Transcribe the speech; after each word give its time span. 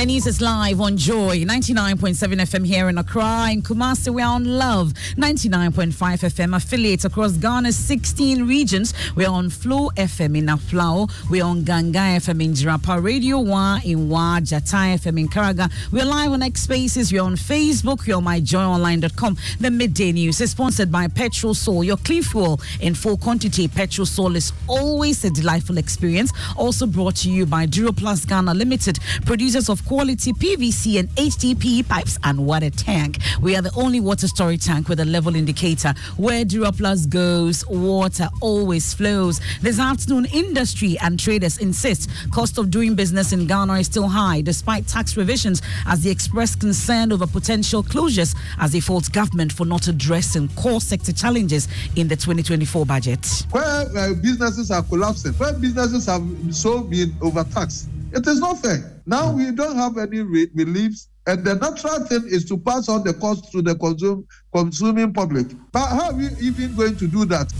The 0.00 0.06
news 0.06 0.26
is 0.26 0.40
live 0.40 0.80
on 0.80 0.96
Joy 0.96 1.44
99.7 1.44 2.40
FM 2.40 2.66
here 2.66 2.88
in 2.88 2.96
Accra. 2.96 3.50
In 3.52 3.60
Kumasi, 3.60 4.08
we're 4.08 4.24
on 4.24 4.46
Love 4.46 4.94
99.5 5.18 5.92
FM 5.92 6.56
affiliates 6.56 7.04
across 7.04 7.32
Ghana's 7.32 7.76
16 7.76 8.48
regions. 8.48 8.94
We're 9.14 9.28
on 9.28 9.50
Flow 9.50 9.90
FM 9.98 10.38
in 10.38 10.46
Aflao. 10.46 11.10
We're 11.28 11.44
on 11.44 11.64
Ganga 11.64 11.98
FM 11.98 12.42
in 12.42 12.52
Jirapa, 12.54 13.04
Radio 13.04 13.40
1 13.40 13.82
in 13.84 14.08
Wa, 14.08 14.40
Jatai 14.40 14.94
FM 14.94 15.20
in 15.20 15.28
Karaga. 15.28 15.70
We're 15.92 16.06
live 16.06 16.32
on 16.32 16.42
X 16.44 16.62
Spaces. 16.62 17.12
We're 17.12 17.22
on 17.22 17.36
Facebook. 17.36 18.06
We're 18.06 18.16
on 18.16 18.24
myjoyonline.com. 18.24 19.36
The 19.60 19.70
midday 19.70 20.12
news 20.12 20.40
is 20.40 20.52
sponsored 20.52 20.90
by 20.90 21.08
Petrosol, 21.08 21.84
your 21.84 21.98
clean 21.98 22.22
fuel 22.22 22.58
in 22.80 22.94
full 22.94 23.18
quantity. 23.18 23.68
Petrosol 23.68 24.34
is 24.34 24.54
always 24.66 25.22
a 25.26 25.30
delightful 25.30 25.76
experience. 25.76 26.32
Also 26.56 26.86
brought 26.86 27.16
to 27.16 27.30
you 27.30 27.44
by 27.44 27.66
Duraplus 27.66 28.26
Ghana 28.26 28.54
Limited, 28.54 28.98
producers 29.26 29.68
of 29.68 29.84
quality 29.90 30.32
PVC 30.32 31.00
and 31.00 31.08
HDPE 31.16 31.88
pipes 31.88 32.16
and 32.22 32.46
water 32.46 32.70
tank. 32.70 33.18
We 33.40 33.56
are 33.56 33.60
the 33.60 33.72
only 33.74 33.98
water 33.98 34.28
storage 34.28 34.64
tank 34.64 34.88
with 34.88 35.00
a 35.00 35.04
level 35.04 35.34
indicator. 35.34 35.94
Where 36.16 36.44
Duraplus 36.44 37.10
goes, 37.10 37.66
water 37.66 38.28
always 38.40 38.94
flows. 38.94 39.40
This 39.60 39.80
afternoon, 39.80 40.26
industry 40.26 40.96
and 41.02 41.18
traders 41.18 41.58
insist 41.58 42.08
cost 42.30 42.56
of 42.56 42.70
doing 42.70 42.94
business 42.94 43.32
in 43.32 43.48
Ghana 43.48 43.80
is 43.80 43.86
still 43.86 44.06
high 44.06 44.42
despite 44.42 44.86
tax 44.86 45.16
revisions 45.16 45.60
as 45.86 46.04
they 46.04 46.10
express 46.10 46.54
concern 46.54 47.12
over 47.12 47.26
potential 47.26 47.82
closures 47.82 48.36
as 48.60 48.70
they 48.70 48.78
fault 48.78 49.10
government 49.10 49.52
for 49.52 49.64
not 49.64 49.88
addressing 49.88 50.46
core 50.50 50.80
sector 50.80 51.12
challenges 51.12 51.66
in 51.96 52.06
the 52.06 52.14
2024 52.14 52.86
budget. 52.86 53.26
Where 53.50 53.64
uh, 53.64 54.14
businesses 54.14 54.70
are 54.70 54.84
collapsing, 54.84 55.32
where 55.32 55.52
businesses 55.52 56.06
have 56.06 56.24
so 56.54 56.82
been 56.82 57.12
overtaxed, 57.20 57.88
it 58.12 58.26
is 58.26 58.40
not 58.40 58.58
fair. 58.58 59.02
Now 59.06 59.32
we 59.32 59.50
don't 59.50 59.76
have 59.76 59.98
any 59.98 60.20
re- 60.20 60.50
reliefs, 60.54 61.08
and 61.26 61.44
the 61.44 61.54
natural 61.54 62.04
thing 62.06 62.22
is 62.26 62.44
to 62.46 62.58
pass 62.58 62.88
on 62.88 63.04
the 63.04 63.14
cost 63.14 63.50
to 63.52 63.62
the 63.62 63.74
consume, 63.74 64.26
consuming 64.54 65.12
public. 65.12 65.46
But 65.72 65.86
how 65.86 66.10
are 66.10 66.14
we 66.14 66.28
even 66.40 66.74
going 66.74 66.96
to 66.96 67.06
do 67.06 67.24
that? 67.26 67.52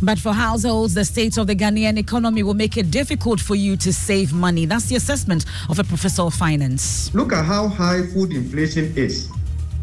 But 0.00 0.18
for 0.18 0.32
households, 0.32 0.94
the 0.94 1.04
state 1.04 1.38
of 1.38 1.48
the 1.48 1.56
Ghanaian 1.56 1.98
economy 1.98 2.44
will 2.44 2.54
make 2.54 2.76
it 2.76 2.90
difficult 2.90 3.40
for 3.40 3.56
you 3.56 3.76
to 3.78 3.92
save 3.92 4.32
money. 4.32 4.64
That's 4.64 4.86
the 4.86 4.94
assessment 4.94 5.44
of 5.68 5.80
a 5.80 5.84
professor 5.84 6.22
of 6.22 6.34
finance. 6.34 7.12
Look 7.14 7.32
at 7.32 7.44
how 7.44 7.66
high 7.66 8.06
food 8.06 8.32
inflation 8.32 8.96
is. 8.96 9.28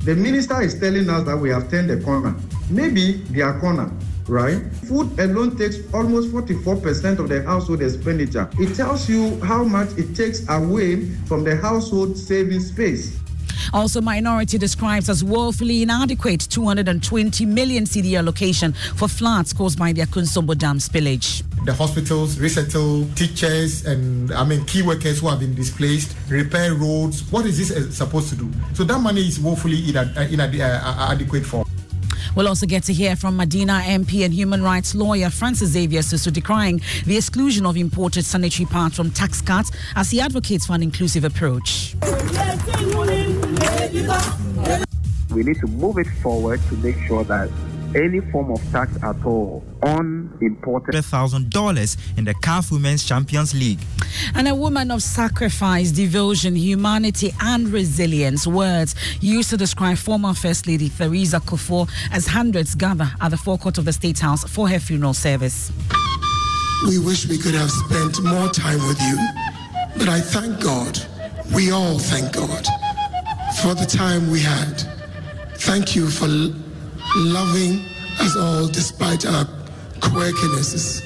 The 0.05 0.15
minister 0.15 0.61
is 0.61 0.79
telling 0.79 1.09
us 1.09 1.25
that 1.25 1.35
we 1.35 1.49
have 1.49 1.69
turned 1.69 1.89
the 1.89 1.97
corner. 1.97 2.33
Maybe 2.69 3.13
they 3.31 3.41
are 3.41 3.59
corner, 3.59 3.91
right? 4.27 4.61
Food 4.87 5.19
alone 5.19 5.57
takes 5.57 5.77
almost 5.93 6.29
44% 6.29 7.19
of 7.19 7.29
the 7.29 7.43
household 7.43 7.81
expenditure. 7.81 8.49
It 8.59 8.75
tells 8.75 9.09
you 9.09 9.39
how 9.41 9.63
much 9.63 9.89
it 9.97 10.15
takes 10.15 10.47
away 10.49 11.05
from 11.27 11.43
the 11.43 11.55
household 11.55 12.17
saving 12.17 12.59
space. 12.59 13.19
Also, 13.73 14.01
minority 14.01 14.57
describes 14.57 15.09
as 15.09 15.23
woefully 15.23 15.81
inadequate 15.81 16.41
220 16.49 17.45
million 17.45 17.83
cedi 17.83 18.17
allocation 18.17 18.73
for 18.95 19.07
floods 19.07 19.53
caused 19.53 19.77
by 19.77 19.91
the 19.91 20.01
Akosombo 20.01 20.57
Dam 20.57 20.77
spillage. 20.77 21.43
The 21.65 21.73
hospitals, 21.73 22.39
resettle 22.39 23.05
teachers, 23.15 23.85
and 23.85 24.31
I 24.31 24.45
mean 24.45 24.65
key 24.65 24.83
workers 24.83 25.19
who 25.19 25.27
have 25.29 25.39
been 25.39 25.55
displaced, 25.55 26.15
repair 26.29 26.75
roads. 26.75 27.29
What 27.31 27.45
is 27.45 27.57
this 27.57 27.71
uh, 27.71 27.91
supposed 27.91 28.29
to 28.29 28.35
do? 28.35 28.51
So 28.73 28.83
that 28.83 28.99
money 28.99 29.27
is 29.27 29.39
woefully 29.39 29.89
inadequate 29.89 31.43
uh, 31.43 31.45
for. 31.45 31.64
We'll 32.35 32.49
also 32.49 32.65
get 32.65 32.83
to 32.83 32.93
hear 32.93 33.15
from 33.15 33.37
Medina 33.37 33.81
MP 33.85 34.25
and 34.25 34.33
human 34.33 34.61
rights 34.61 34.93
lawyer 34.93 35.29
Francis 35.29 35.69
Xavier 35.69 36.01
Sosu 36.01 36.31
decrying 36.31 36.81
the 37.05 37.15
exclusion 37.15 37.65
of 37.65 37.77
imported 37.77 38.25
sanitary 38.25 38.65
parts 38.65 38.97
from 38.97 39.09
tax 39.09 39.41
cuts 39.41 39.71
as 39.95 40.11
he 40.11 40.19
advocates 40.19 40.65
for 40.65 40.73
an 40.73 40.83
inclusive 40.83 41.23
approach. 41.23 41.95
We 45.31 45.43
need 45.43 45.59
to 45.59 45.67
move 45.67 45.97
it 45.97 46.07
forward 46.21 46.59
to 46.69 46.75
make 46.77 46.97
sure 47.07 47.23
that 47.23 47.49
any 47.93 48.19
form 48.31 48.51
of 48.51 48.61
tax 48.71 48.91
at 49.03 49.25
all 49.25 49.63
on 49.83 50.37
imported 50.41 51.03
thousand 51.03 51.49
dollars 51.49 51.97
in 52.17 52.25
the 52.25 52.33
CAF 52.35 52.71
Women's 52.71 53.03
Champions 53.03 53.53
League. 53.53 53.79
And 54.33 54.47
a 54.47 54.55
woman 54.55 54.91
of 54.91 55.03
sacrifice, 55.03 55.91
devotion, 55.91 56.55
humanity, 56.55 57.33
and 57.41 57.67
resilience. 57.69 58.47
Words 58.47 58.95
used 59.21 59.49
to 59.49 59.57
describe 59.57 59.97
former 59.97 60.33
First 60.33 60.67
Lady 60.67 60.89
Theresa 60.89 61.39
Kufuor 61.39 61.89
as 62.11 62.27
hundreds 62.27 62.75
gather 62.75 63.11
at 63.21 63.29
the 63.29 63.37
forecourt 63.37 63.77
of 63.77 63.85
the 63.85 63.93
State 63.93 64.19
House 64.19 64.43
for 64.43 64.67
her 64.67 64.79
funeral 64.79 65.13
service. 65.13 65.71
We 66.87 66.99
wish 66.99 67.27
we 67.27 67.37
could 67.37 67.55
have 67.55 67.71
spent 67.71 68.23
more 68.23 68.49
time 68.49 68.85
with 68.87 69.01
you, 69.01 69.17
but 69.97 70.09
I 70.09 70.19
thank 70.19 70.61
God. 70.61 70.99
We 71.53 71.71
all 71.71 71.99
thank 71.99 72.33
God 72.33 72.65
for 73.61 73.73
the 73.73 73.85
time 73.85 74.29
we 74.29 74.41
had. 74.41 74.81
Thank 75.57 75.95
you 75.95 76.09
for 76.09 76.27
loving 77.15 77.79
us 78.19 78.35
all 78.35 78.67
despite 78.67 79.25
our 79.25 79.45
quirkinesses. 79.99 81.01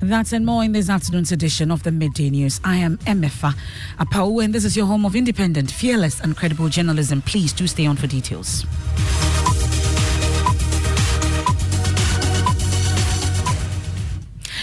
That 0.00 0.32
and 0.32 0.44
more 0.44 0.62
in 0.62 0.72
this 0.72 0.90
afternoon's 0.90 1.32
edition 1.32 1.70
of 1.70 1.82
the 1.82 1.90
Midday 1.90 2.28
News. 2.28 2.60
I 2.62 2.76
am 2.76 2.98
Emefa 2.98 3.54
Apawu, 3.98 4.44
and 4.44 4.54
this 4.54 4.64
is 4.64 4.76
your 4.76 4.84
home 4.86 5.06
of 5.06 5.16
independent, 5.16 5.70
fearless, 5.70 6.20
and 6.20 6.36
credible 6.36 6.68
journalism. 6.68 7.22
Please 7.22 7.52
do 7.54 7.66
stay 7.66 7.86
on 7.86 7.96
for 7.96 8.06
details. 8.06 8.66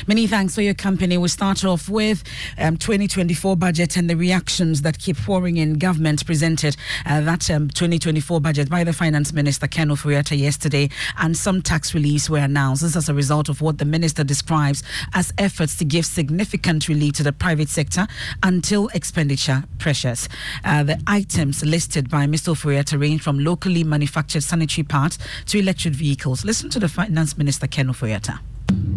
Many 0.07 0.25
thanks 0.25 0.55
for 0.55 0.63
your 0.63 0.73
company. 0.73 1.17
We 1.17 1.27
start 1.27 1.63
off 1.63 1.87
with 1.87 2.23
um, 2.57 2.77
2024 2.77 3.55
budget 3.55 3.97
and 3.97 4.09
the 4.09 4.15
reactions 4.15 4.81
that 4.81 4.97
keep 4.97 5.15
pouring 5.15 5.57
in. 5.57 5.77
Government 5.77 6.25
presented 6.25 6.75
uh, 7.05 7.21
that 7.21 7.51
um, 7.51 7.69
2024 7.69 8.41
budget 8.41 8.67
by 8.67 8.83
the 8.83 8.93
Finance 8.93 9.31
Minister 9.31 9.67
Ken 9.67 9.89
Ofori-Atta 9.89 10.35
yesterday, 10.35 10.89
and 11.19 11.37
some 11.37 11.61
tax 11.61 11.93
reliefs 11.93 12.29
were 12.31 12.39
announced. 12.39 12.81
This 12.81 12.95
as 12.95 13.09
a 13.09 13.13
result 13.13 13.47
of 13.47 13.61
what 13.61 13.77
the 13.77 13.85
minister 13.85 14.23
describes 14.23 14.81
as 15.13 15.31
efforts 15.37 15.77
to 15.77 15.85
give 15.85 16.05
significant 16.05 16.87
relief 16.87 17.13
to 17.13 17.23
the 17.23 17.33
private 17.33 17.69
sector 17.69 18.07
until 18.41 18.87
expenditure 18.89 19.65
pressures. 19.77 20.27
Uh, 20.65 20.81
the 20.81 20.99
items 21.05 21.63
listed 21.63 22.09
by 22.09 22.25
Mr. 22.25 22.55
Ofori-Atta 22.55 22.97
range 22.97 23.21
from 23.21 23.39
locally 23.39 23.83
manufactured 23.83 24.41
sanitary 24.41 24.83
parts 24.83 25.19
to 25.45 25.59
electric 25.59 25.93
vehicles. 25.93 26.43
Listen 26.43 26.71
to 26.71 26.79
the 26.79 26.89
Finance 26.89 27.37
Minister 27.37 27.67
Ken 27.67 27.87
Ofori-Atta. 27.87 28.39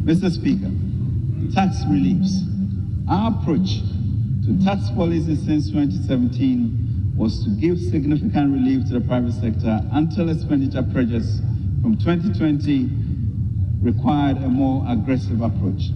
Mr. 0.04 0.30
Speaker, 0.30 0.70
tax 1.54 1.84
reliefs. 1.88 2.42
Our 3.08 3.30
approach 3.30 3.78
to 4.44 4.58
tax 4.64 4.90
policy 4.90 5.36
since 5.36 5.70
2017 5.70 7.14
was 7.16 7.44
to 7.44 7.50
give 7.50 7.78
significant 7.78 8.52
relief 8.52 8.88
to 8.88 8.98
the 8.98 9.06
private 9.06 9.34
sector 9.34 9.80
until 9.92 10.30
expenditure 10.30 10.82
pressures 10.82 11.38
from 11.80 11.96
2020 12.02 12.90
required 13.82 14.38
a 14.38 14.48
more 14.48 14.84
aggressive 14.88 15.42
approach. 15.42 15.94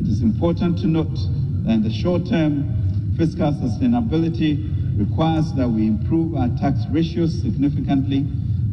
It 0.00 0.08
is 0.08 0.22
important 0.22 0.78
to 0.78 0.88
note 0.88 1.14
that 1.62 1.70
in 1.70 1.82
the 1.82 1.92
short 1.92 2.26
term, 2.26 3.14
fiscal 3.16 3.52
sustainability 3.52 4.58
requires 4.98 5.52
that 5.52 5.68
we 5.68 5.86
improve 5.86 6.34
our 6.34 6.48
tax 6.58 6.80
ratios 6.90 7.40
significantly, 7.40 8.26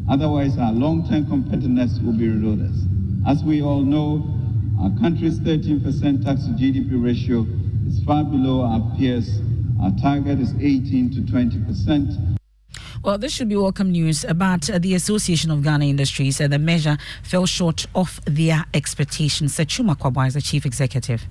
otherwise 0.10 0.58
our 0.58 0.74
long-term 0.74 1.26
competitiveness 1.26 2.04
will 2.04 2.18
be 2.18 2.26
eroded. 2.26 2.74
As 3.28 3.44
we 3.44 3.62
all 3.62 3.82
know, 3.82 4.43
our 4.80 4.92
country's 5.00 5.40
13% 5.40 6.24
tax 6.24 6.46
to 6.46 6.52
GDP 6.52 7.02
ratio 7.04 7.46
is 7.88 8.04
far 8.04 8.24
below 8.24 8.62
our 8.62 8.96
peers. 8.98 9.42
Our 9.82 9.92
target 10.02 10.40
is 10.40 10.54
18 10.60 11.12
to 11.12 11.22
20%. 11.32 12.38
Well, 13.04 13.18
this 13.18 13.34
should 13.34 13.50
be 13.50 13.58
welcome 13.58 13.92
news 13.92 14.24
about 14.24 14.70
uh, 14.70 14.80
the 14.80 14.96
Association 14.96 15.52
of 15.52 15.62
Ghana 15.62 15.86
Industries. 15.86 16.40
Uh, 16.40 16.48
the 16.48 16.58
measure 16.58 16.98
fell 17.22 17.46
short 17.46 17.86
of 17.94 18.22
their 18.26 18.66
expectations. 18.74 19.58
Twum-Akwaboah 19.58 20.28
is 20.28 20.34
the 20.36 20.42
chief 20.42 20.66
executive. 20.66 21.26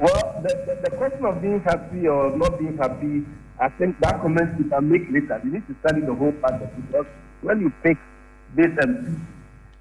Well, 0.00 0.42
the, 0.42 0.54
the, 0.66 0.90
the, 0.90 0.96
question 0.96 1.24
of 1.26 1.42
being 1.42 1.60
happy 1.60 2.08
or 2.08 2.34
not 2.36 2.58
being 2.58 2.78
happy, 2.78 3.26
I 3.60 3.68
think 3.68 3.98
that 4.00 4.22
comment 4.22 4.58
you 4.58 4.70
can 4.70 4.90
make 4.90 5.02
later. 5.10 5.40
You 5.44 5.52
need 5.52 5.66
to 5.66 5.76
study 5.80 6.00
the 6.00 6.14
whole 6.14 6.32
package 6.32 6.70
because 6.76 7.06
when 7.42 7.60
you 7.60 7.72
pick 7.82 7.98
this 8.56 8.70
and 8.80 9.26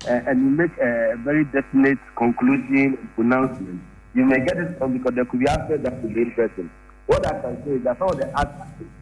uh, 0.05 0.21
and 0.27 0.39
you 0.39 0.49
make 0.49 0.77
a 0.77 1.15
very 1.23 1.45
definite 1.45 1.97
conclusion 2.15 3.09
pronouncement, 3.15 3.81
you 4.13 4.25
may 4.25 4.39
get 4.39 4.57
it 4.57 4.79
wrong 4.79 4.97
because 4.97 5.15
there 5.15 5.25
could 5.25 5.39
be 5.39 5.47
aspects 5.47 5.83
that 5.83 6.01
could 6.01 6.13
be 6.13 6.21
interesting. 6.21 6.69
What 7.07 7.25
I 7.25 7.39
can 7.41 7.63
say 7.63 7.71
is 7.71 7.83
that 7.83 7.97
some 7.97 8.09
of 8.09 8.17
the 8.17 8.27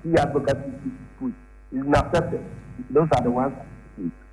key 0.03 0.15
advocacy 0.17 0.71
put 1.19 1.33
is 1.71 1.83
accepted. 1.93 2.45
Those 2.89 3.07
are 3.17 3.23
the 3.23 3.31
ones. 3.31 3.55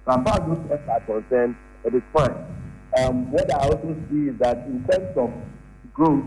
So 0.04 0.12
as 0.12 0.24
far 0.24 0.34
as 0.34 0.46
those 0.46 0.68
tests 0.68 0.88
are 0.88 1.00
concerned, 1.00 1.56
it 1.84 1.94
is 1.94 2.02
fine. 2.12 2.34
Um, 2.98 3.32
what 3.32 3.52
I 3.54 3.58
also 3.58 3.96
see 4.10 4.28
is 4.28 4.38
that 4.38 4.58
in 4.66 4.84
terms 4.90 5.16
of 5.16 5.32
growth, 5.94 6.24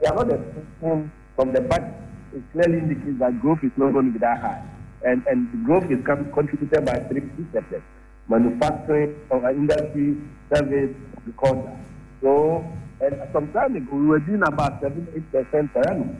we 0.00 0.06
are 0.06 0.14
not 0.14 0.30
expecting 0.32 1.10
from 1.34 1.52
the 1.52 1.60
budget. 1.60 1.94
It 2.34 2.42
clearly 2.52 2.78
indicates 2.78 3.18
that 3.18 3.40
growth 3.40 3.58
is 3.62 3.72
not 3.76 3.92
going 3.92 4.06
to 4.06 4.12
be 4.12 4.18
that 4.20 4.40
high. 4.40 4.62
And, 5.04 5.26
and 5.26 5.50
the 5.52 5.58
growth 5.64 5.90
is 5.90 6.04
contributed 6.04 6.84
by 6.84 6.98
three 7.10 7.20
percent. 7.52 7.82
Manufacturing, 8.28 9.14
or 9.30 9.50
industry, 9.50 10.16
service, 10.52 10.94
agriculture. 11.16 11.78
So, 12.20 12.64
and 13.00 13.20
some 13.32 13.52
time 13.52 13.76
ago, 13.76 13.96
we 13.96 14.06
were 14.06 14.20
doing 14.20 14.42
about 14.46 14.80
7 14.80 15.26
8% 15.32 15.72
per 15.72 15.82
annum. 15.90 16.16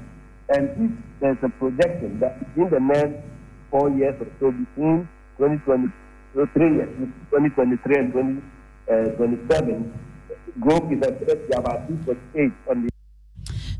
And 0.51 0.69
if 0.77 0.91
there's 1.21 1.39
a 1.43 1.49
projection 1.49 2.21
that 2.21 2.47
in 2.57 2.69
the 2.69 2.81
next 2.81 3.25
four 3.71 3.91
years 3.91 4.15
or 4.21 4.27
so, 4.39 4.51
between 4.51 5.09
2020, 5.39 5.89
so 6.35 6.41
years, 6.57 6.89
2023 7.31 7.97
and 7.97 8.13
2027, 8.13 9.95
uh, 9.95 10.61
growth 10.61 10.93
is 10.93 10.99
expected 10.99 11.51
to 11.51 11.59
about 11.59 11.89
2.8 11.89 12.53
on 12.71 12.83
the 12.85 12.91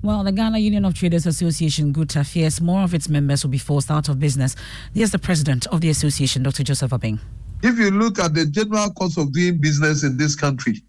well, 0.03 0.23
the 0.23 0.33
Ghana 0.33 0.59
Union 0.59 0.85
of 0.85 0.93
Traders 0.93 1.25
Association, 1.25 1.91
GUTA, 1.91 2.25
fears 2.25 2.61
more 2.61 2.83
of 2.83 2.93
its 2.93 3.09
members 3.09 3.43
will 3.43 3.51
be 3.51 3.57
forced 3.57 3.91
out 3.91 4.11
of 4.11 4.21
business. 4.21 4.55
Here's 4.93 5.13
the 5.13 5.19
president 5.19 5.67
of 5.69 5.81
the 5.81 5.89
association, 5.89 6.43
Dr. 6.43 6.63
Joseph 6.63 6.91
Obeng. 6.91 7.21
If 7.65 7.79
you 7.79 7.91
look 7.91 8.19
at 8.19 8.35
the 8.35 8.45
general 8.45 8.91
cost 8.91 9.17
of 9.17 9.33
doing 9.33 9.57
business 9.57 10.05
in 10.05 10.19
this 10.19 10.37
country 10.37 10.83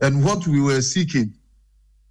and 0.00 0.24
what 0.24 0.46
we 0.46 0.58
were 0.58 0.80
seeking, 0.80 1.34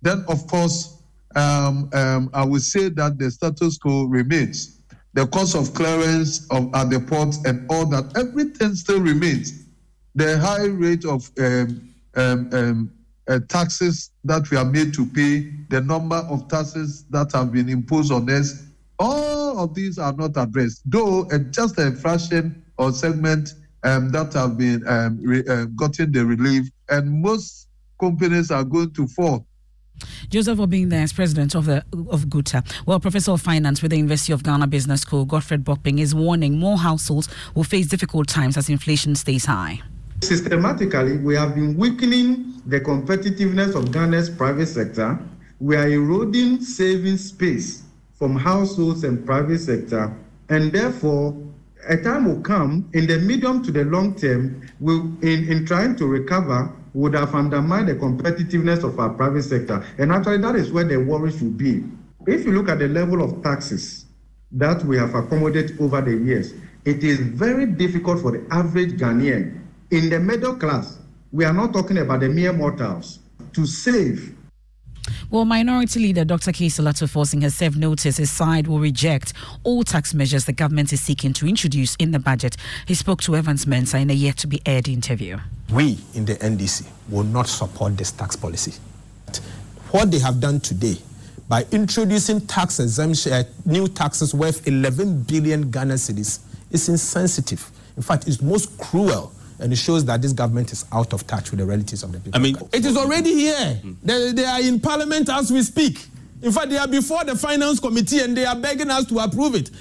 then 0.03 0.23
of 0.27 0.45
course, 0.45 1.01
um, 1.35 1.89
um, 1.93 2.29
I 2.31 2.45
would 2.45 2.61
say 2.61 2.89
that 2.89 3.17
the 3.17 3.31
status 3.31 3.79
quo 3.79 4.03
remains. 4.03 4.81
The 5.13 5.25
cost 5.25 5.55
of 5.55 5.73
clearance 5.73 6.45
of, 6.51 6.69
at 6.75 6.91
the 6.91 6.99
ports 6.99 7.43
and 7.45 7.65
all 7.71 7.87
that, 7.87 8.15
everything 8.15 8.75
still 8.75 8.99
remains. 8.99 9.65
The 10.13 10.37
high 10.37 10.65
rate 10.65 11.05
of 11.05 11.31
um, 11.39 11.89
um, 12.13 12.49
um 12.53 12.91
uh, 13.27 13.39
taxes 13.47 14.11
that 14.25 14.51
we 14.51 14.57
are 14.57 14.65
made 14.65 14.93
to 14.93 15.07
pay, 15.07 15.49
the 15.69 15.81
number 15.81 16.17
of 16.17 16.47
taxes 16.49 17.05
that 17.09 17.31
have 17.31 17.51
been 17.51 17.69
imposed 17.69 18.11
on 18.11 18.29
us, 18.29 18.63
all 18.99 19.57
of 19.57 19.73
these 19.73 19.97
are 19.97 20.13
not 20.13 20.31
addressed. 20.35 20.83
Though 20.85 21.27
uh, 21.31 21.39
just 21.49 21.79
a 21.79 21.93
fraction 21.93 22.63
or 22.77 22.91
segment 22.91 23.53
um, 23.83 24.09
that 24.11 24.33
have 24.33 24.57
been 24.57 24.85
um, 24.87 25.19
re- 25.21 25.43
uh, 25.47 25.65
gotten 25.75 26.11
the 26.11 26.25
relief, 26.25 26.69
and 26.89 27.11
most 27.21 27.67
companies 27.99 28.51
are 28.51 28.63
going 28.63 28.91
to 28.93 29.07
fall. 29.07 29.45
Joseph 30.29 30.57
Obeng 30.57 30.89
the 30.89 30.95
as 30.97 31.13
president 31.13 31.55
of 31.55 31.65
the 31.65 31.85
of 32.09 32.29
GUTA. 32.29 32.63
Well, 32.85 32.99
Professor 32.99 33.31
of 33.31 33.41
Finance 33.41 33.81
with 33.81 33.91
the 33.91 33.97
University 33.97 34.33
of 34.33 34.43
Ghana 34.43 34.67
Business 34.67 35.01
School, 35.01 35.25
Godfred 35.25 35.63
Bokpin, 35.63 35.99
is 35.99 36.15
warning 36.15 36.57
more 36.57 36.77
households 36.77 37.29
will 37.55 37.63
face 37.63 37.87
difficult 37.87 38.27
times 38.27 38.57
as 38.57 38.69
inflation 38.69 39.15
stays 39.15 39.45
high. 39.45 39.81
Systematically, 40.21 41.17
we 41.17 41.35
have 41.35 41.53
been 41.53 41.77
weakening 41.77 42.61
the 42.65 42.79
competitiveness 42.79 43.75
of 43.75 43.91
Ghana's 43.91 44.29
private 44.29 44.67
sector. 44.67 45.19
We 45.59 45.75
are 45.75 45.87
eroding 45.87 46.61
saving 46.61 47.17
space 47.17 47.83
from 48.15 48.35
households 48.35 49.03
and 49.03 49.25
private 49.25 49.59
sector, 49.59 50.15
and 50.49 50.71
therefore, 50.71 51.35
a 51.87 51.97
time 51.97 52.25
will 52.25 52.41
come 52.41 52.89
in 52.93 53.07
the 53.07 53.19
medium 53.19 53.63
to 53.63 53.71
the 53.71 53.83
long 53.85 54.15
term, 54.15 54.61
in, 54.81 55.49
in 55.49 55.65
trying 55.65 55.95
to 55.97 56.07
recover, 56.07 56.71
would 56.93 57.13
have 57.15 57.33
undermined 57.33 57.87
the 57.87 57.95
competitiveness 57.95 58.83
of 58.83 58.99
our 58.99 59.09
private 59.09 59.43
sector. 59.43 59.85
And 59.97 60.11
actually, 60.11 60.37
that 60.37 60.55
is 60.55 60.71
where 60.71 60.83
the 60.83 60.97
worry 60.97 61.31
should 61.31 61.57
be. 61.57 61.83
If 62.27 62.45
you 62.45 62.51
look 62.51 62.69
at 62.69 62.79
the 62.79 62.87
level 62.87 63.23
of 63.23 63.43
taxes 63.43 64.05
that 64.51 64.83
we 64.85 64.97
have 64.97 65.15
accommodated 65.15 65.79
over 65.81 66.01
the 66.01 66.15
years, 66.15 66.53
it 66.85 67.03
is 67.03 67.19
very 67.19 67.65
difficult 67.65 68.21
for 68.21 68.31
the 68.31 68.45
average 68.51 68.91
Ghanaian 68.93 69.63
in 69.93 70.09
the 70.09 70.19
middle 70.19 70.55
class, 70.55 70.97
we 71.31 71.45
are 71.45 71.53
not 71.53 71.71
talking 71.71 71.99
about 71.99 72.21
the 72.21 72.29
mere 72.29 72.51
mortals, 72.51 73.19
to 73.53 73.65
save. 73.67 74.35
Well, 75.29 75.45
Minority 75.45 75.99
Leader 75.99 76.25
Dr. 76.25 76.51
Cassiel 76.51 76.87
Ato 76.87 77.05
Forson 77.05 77.41
has 77.41 77.55
served 77.55 77.77
notice 77.77 78.17
his 78.17 78.29
side 78.29 78.67
will 78.67 78.79
reject 78.79 79.33
all 79.63 79.83
tax 79.83 80.13
measures 80.13 80.45
the 80.45 80.53
government 80.53 80.93
is 80.93 81.01
seeking 81.01 81.33
to 81.33 81.47
introduce 81.47 81.95
in 81.95 82.11
the 82.11 82.19
budget. 82.19 82.57
He 82.85 82.93
spoke 82.93 83.21
to 83.23 83.35
Evans 83.35 83.65
Mensah 83.65 84.01
in 84.01 84.09
a 84.09 84.13
yet 84.13 84.37
to 84.37 84.47
be 84.47 84.61
aired 84.65 84.87
interview. 84.87 85.39
We 85.71 85.97
in 86.13 86.25
the 86.25 86.35
NDC 86.35 86.85
will 87.09 87.23
not 87.23 87.47
support 87.47 87.97
this 87.97 88.11
tax 88.11 88.35
policy. 88.35 88.73
What 89.91 90.11
they 90.11 90.19
have 90.19 90.39
done 90.39 90.59
today 90.59 90.97
by 91.47 91.65
introducing 91.71 92.41
tax 92.41 92.79
exemption, 92.79 93.33
uh, 93.33 93.43
new 93.65 93.87
taxes 93.87 94.33
worth 94.33 94.67
11 94.67 95.23
billion 95.23 95.71
Ghana 95.71 95.95
cedis 95.95 96.39
is 96.71 96.89
insensitive. 96.89 97.69
In 97.95 98.03
fact, 98.03 98.27
it's 98.27 98.41
most 98.41 98.77
cruel 98.77 99.31
and 99.63 99.71
it 99.71 99.77
shows 99.77 100.03
that 100.05 100.21
this 100.21 100.33
government 100.33 100.73
is 100.73 100.85
out 100.91 101.13
of 101.13 101.25
touch 101.25 101.49
with 101.49 101.59
the 101.59 101.65
realities 101.65 102.03
of 102.03 102.11
the 102.11 102.19
people. 102.19 102.37
I 102.37 102.43
mean, 102.43 102.57
it 102.73 102.85
is 102.85 102.97
already 102.97 103.33
here. 103.33 103.79
Mm. 103.81 103.95
They, 104.03 104.31
they 104.33 104.45
are 104.45 104.61
in 104.61 104.79
parliament 104.79 105.29
as 105.29 105.51
we 105.51 105.63
speak. 105.63 106.05
In 106.41 106.51
fact, 106.51 106.69
they 106.69 106.77
are 106.77 106.87
before 106.87 107.23
the 107.23 107.37
finance 107.37 107.79
committee 107.79 108.19
and 108.19 108.35
they 108.35 108.45
are 108.45 108.57
begging 108.57 108.91
us 108.91 109.05
to 109.05 109.19
approve 109.19 109.55
it. 109.55 109.71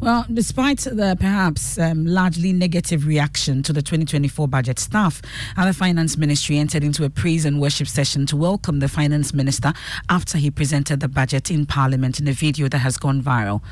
Well, 0.00 0.26
despite 0.32 0.80
the 0.80 1.16
perhaps 1.18 1.78
um, 1.78 2.06
largely 2.06 2.52
negative 2.52 3.06
reaction 3.06 3.62
to 3.64 3.72
the 3.72 3.80
2024 3.82 4.46
budget, 4.46 4.78
staff 4.78 5.22
at 5.56 5.64
the 5.64 5.72
Finance 5.72 6.16
Ministry 6.18 6.58
entered 6.58 6.84
into 6.84 7.04
a 7.04 7.10
praise 7.10 7.44
and 7.46 7.60
worship 7.60 7.88
session 7.88 8.26
to 8.26 8.36
welcome 8.36 8.78
the 8.78 8.88
Finance 8.88 9.32
Minister 9.32 9.72
after 10.08 10.38
he 10.38 10.50
presented 10.50 11.00
the 11.00 11.08
budget 11.08 11.50
in 11.50 11.66
Parliament 11.66 12.20
in 12.20 12.28
a 12.28 12.32
video 12.32 12.68
that 12.68 12.78
has 12.78 12.96
gone 12.98 13.22
viral 13.22 13.62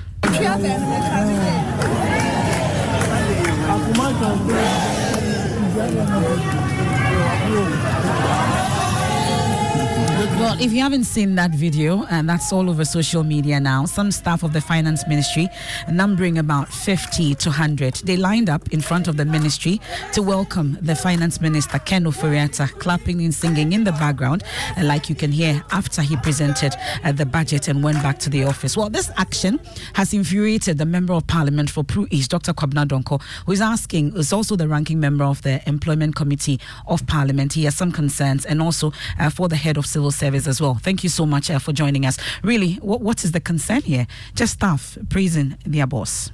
my 3.96 4.12
time, 4.12 4.46
well, 10.38 10.60
if 10.60 10.70
you 10.70 10.82
haven't 10.82 11.04
seen 11.04 11.34
that 11.36 11.52
video, 11.52 12.04
and 12.10 12.28
that's 12.28 12.52
all 12.52 12.68
over 12.68 12.84
social 12.84 13.24
media 13.24 13.58
now, 13.58 13.86
some 13.86 14.10
staff 14.10 14.42
of 14.42 14.52
the 14.52 14.60
finance 14.60 15.08
ministry, 15.08 15.48
numbering 15.90 16.36
about 16.36 16.68
50 16.68 17.36
to 17.36 17.48
100, 17.48 18.02
they 18.04 18.18
lined 18.18 18.50
up 18.50 18.70
in 18.70 18.82
front 18.82 19.08
of 19.08 19.16
the 19.16 19.24
ministry 19.24 19.80
to 20.12 20.20
welcome 20.20 20.76
the 20.82 20.94
finance 20.94 21.40
minister, 21.40 21.78
Ken 21.78 22.04
Ofori-Atta, 22.04 22.66
clapping 22.74 23.22
and 23.22 23.34
singing 23.34 23.72
in 23.72 23.84
the 23.84 23.92
background, 23.92 24.44
uh, 24.76 24.84
like 24.84 25.08
you 25.08 25.14
can 25.14 25.32
hear 25.32 25.64
after 25.72 26.02
he 26.02 26.18
presented 26.18 26.74
uh, 27.02 27.12
the 27.12 27.24
budget 27.24 27.68
and 27.68 27.82
went 27.82 28.02
back 28.02 28.18
to 28.18 28.28
the 28.28 28.44
office. 28.44 28.76
Well, 28.76 28.90
this 28.90 29.10
action 29.16 29.58
has 29.94 30.12
infuriated 30.12 30.76
the 30.76 30.86
member 30.86 31.14
of 31.14 31.26
parliament 31.26 31.70
for 31.70 31.82
Pru 31.82 32.06
East, 32.10 32.30
Dr. 32.30 32.52
Kwabena 32.52 32.86
Donkor, 32.86 33.22
who 33.46 33.52
is 33.52 33.62
asking, 33.62 34.14
is 34.14 34.34
also 34.34 34.54
the 34.54 34.68
ranking 34.68 35.00
member 35.00 35.24
of 35.24 35.40
the 35.40 35.66
employment 35.66 36.14
committee 36.14 36.60
of 36.86 37.06
parliament. 37.06 37.54
He 37.54 37.64
has 37.64 37.74
some 37.74 37.90
concerns, 37.90 38.44
and 38.44 38.60
also 38.60 38.92
uh, 39.18 39.30
for 39.30 39.48
the 39.48 39.56
head 39.56 39.78
of 39.78 39.86
civil 39.86 40.10
service 40.10 40.25
as 40.34 40.60
well. 40.60 40.74
Thank 40.74 41.02
you 41.02 41.08
so 41.08 41.26
much 41.26 41.50
uh, 41.50 41.58
for 41.58 41.72
joining 41.72 42.04
us. 42.04 42.18
Really, 42.42 42.74
what, 42.74 43.00
what 43.00 43.24
is 43.24 43.32
the 43.32 43.40
concern 43.40 43.82
here? 43.82 44.06
Just 44.34 44.54
staff 44.54 44.98
praising 45.08 45.56
their 45.64 45.86
boss. 45.86 46.30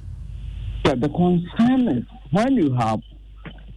Yeah, 0.85 0.95
the 0.95 1.09
concern 1.09 1.87
is 1.87 2.03
when 2.31 2.53
you 2.53 2.73
have 2.75 2.99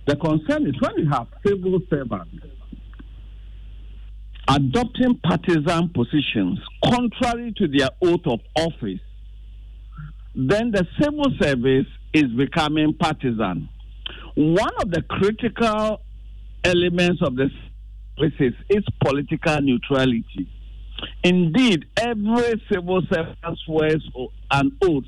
the 0.06 0.16
concern 0.16 0.66
is 0.66 0.74
when 0.80 0.98
you 0.98 1.10
have 1.10 1.26
civil 1.44 1.78
servants 1.90 2.30
adopting 4.48 5.18
partisan 5.24 5.88
positions 5.88 6.60
contrary 6.84 7.52
to 7.56 7.66
their 7.66 7.90
oath 8.02 8.26
of 8.26 8.40
office, 8.54 9.00
then 10.34 10.70
the 10.70 10.86
civil 11.00 11.26
service 11.40 11.86
is 12.12 12.24
becoming 12.36 12.94
partisan. 12.94 13.68
One 14.34 14.72
of 14.80 14.90
the 14.90 15.02
critical 15.02 16.02
elements 16.64 17.22
of 17.22 17.36
the 17.36 17.50
services 18.18 18.54
is 18.68 18.84
political 19.00 19.60
neutrality. 19.60 20.48
Indeed, 21.22 21.86
every 21.96 22.62
civil 22.70 23.02
servant 23.12 23.38
swears 23.64 24.08
an 24.50 24.76
oath, 24.82 25.04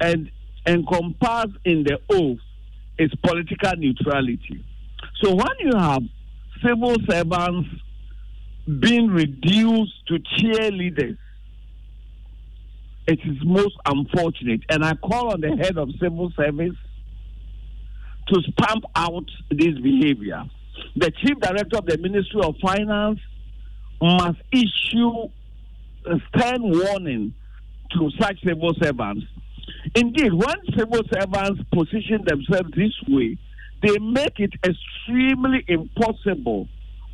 and 0.00 0.30
encompassed 0.66 1.56
in 1.64 1.84
the 1.84 1.98
oath 2.10 2.38
is 2.98 3.10
political 3.22 3.72
neutrality. 3.76 4.64
So 5.22 5.34
when 5.34 5.46
you 5.60 5.72
have 5.76 6.02
civil 6.64 6.96
servants 7.08 7.68
being 8.80 9.08
reduced 9.08 10.06
to 10.08 10.18
cheerleaders, 10.36 11.16
it 13.06 13.20
is 13.24 13.36
most 13.42 13.76
unfortunate. 13.86 14.60
And 14.68 14.84
I 14.84 14.94
call 14.94 15.32
on 15.32 15.40
the 15.40 15.56
head 15.56 15.78
of 15.78 15.88
civil 16.00 16.30
service 16.36 16.76
to 18.26 18.42
stamp 18.52 18.84
out 18.94 19.24
this 19.50 19.78
behavior. 19.82 20.44
The 20.96 21.10
chief 21.10 21.38
director 21.40 21.78
of 21.78 21.86
the 21.86 21.98
Ministry 21.98 22.40
of 22.42 22.56
Finance 22.60 23.20
must 24.00 24.38
issue 24.52 25.28
a 26.06 26.20
stern 26.28 26.62
warning 26.62 27.34
to 27.92 28.10
such 28.20 28.42
civil 28.44 28.74
servants. 28.80 29.26
Indeed, 29.94 30.32
when 30.32 30.56
civil 30.76 31.02
servants 31.12 31.62
position 31.72 32.24
themselves 32.24 32.70
this 32.76 32.94
way, 33.08 33.38
they 33.82 33.98
make 33.98 34.38
it 34.40 34.52
extremely 34.64 35.64
impossible 35.68 36.68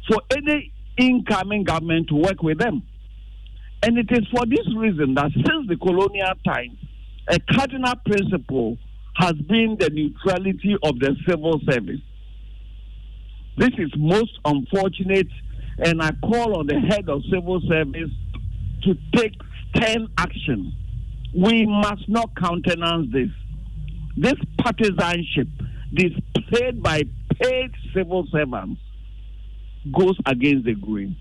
for 0.08 0.20
any 0.36 0.72
incoming 0.96 1.64
government 1.64 2.08
to 2.08 2.14
work 2.14 2.42
with 2.42 2.58
them. 2.58 2.82
And 3.82 3.98
it 3.98 4.10
is 4.10 4.26
for 4.34 4.46
this 4.46 4.66
reason 4.76 5.14
that 5.14 5.30
since 5.32 5.68
the 5.68 5.76
colonial 5.76 6.32
times, 6.44 6.78
a 7.28 7.38
cardinal 7.38 7.94
principle 8.06 8.78
has 9.16 9.32
been 9.32 9.76
the 9.78 9.90
neutrality 9.90 10.76
of 10.82 10.98
the 10.98 11.14
civil 11.28 11.60
service. 11.68 12.00
This 13.56 13.70
is 13.78 13.90
most 13.96 14.38
unfortunate, 14.44 15.28
and 15.78 16.02
I 16.02 16.10
call 16.22 16.58
on 16.58 16.66
the 16.66 16.78
head 16.80 17.08
of 17.08 17.22
civil 17.30 17.60
service 17.68 18.10
to 18.82 18.94
take 19.14 19.34
stern 19.74 20.08
action. 20.18 20.72
We 21.34 21.66
must 21.66 22.08
not 22.08 22.34
countenance 22.36 23.12
this. 23.12 23.30
This 24.16 24.34
partisanship, 24.58 25.48
displayed 25.92 26.82
by 26.82 27.02
paid 27.40 27.70
civil 27.94 28.26
servants 28.30 28.80
goes 29.96 30.16
against 30.26 30.64
the 30.64 30.74
grain. 30.74 31.16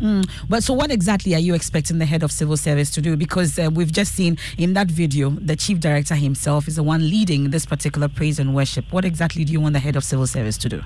Mm. 0.00 0.28
But 0.48 0.64
so, 0.64 0.72
what 0.72 0.90
exactly 0.90 1.34
are 1.34 1.38
you 1.38 1.54
expecting 1.54 1.98
the 1.98 2.06
head 2.06 2.22
of 2.22 2.32
civil 2.32 2.56
service 2.56 2.90
to 2.92 3.02
do? 3.02 3.16
Because 3.16 3.58
uh, 3.58 3.70
we've 3.72 3.92
just 3.92 4.14
seen 4.14 4.38
in 4.58 4.72
that 4.72 4.90
video, 4.90 5.30
the 5.30 5.54
chief 5.54 5.80
director 5.80 6.14
himself 6.14 6.66
is 6.66 6.76
the 6.76 6.82
one 6.82 7.08
leading 7.08 7.50
this 7.50 7.66
particular 7.66 8.08
praise 8.08 8.38
and 8.38 8.54
worship. 8.54 8.86
What 8.90 9.04
exactly 9.04 9.44
do 9.44 9.52
you 9.52 9.60
want 9.60 9.74
the 9.74 9.80
head 9.80 9.96
of 9.96 10.04
civil 10.04 10.26
service 10.26 10.56
to 10.58 10.68
do? 10.68 10.82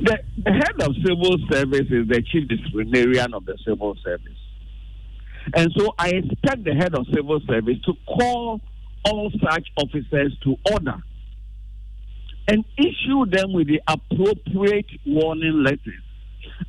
The, 0.00 0.18
the 0.44 0.52
head 0.52 0.80
of 0.80 0.94
civil 1.04 1.36
service 1.50 1.86
is 1.90 2.08
the 2.08 2.22
chief 2.22 2.48
disciplinarian 2.48 3.34
of 3.34 3.44
the 3.44 3.56
civil 3.64 3.96
service. 4.02 4.38
And 5.54 5.72
so 5.76 5.92
I 5.98 6.10
expect 6.10 6.64
the 6.64 6.74
head 6.74 6.94
of 6.94 7.06
civil 7.14 7.40
service 7.46 7.78
to 7.86 7.92
call 8.06 8.60
all 9.04 9.30
such 9.42 9.68
officers 9.76 10.36
to 10.44 10.56
order 10.70 11.02
and 12.48 12.64
issue 12.76 13.26
them 13.26 13.52
with 13.52 13.68
the 13.68 13.80
appropriate 13.86 14.86
warning 15.06 15.62
letters. 15.62 16.02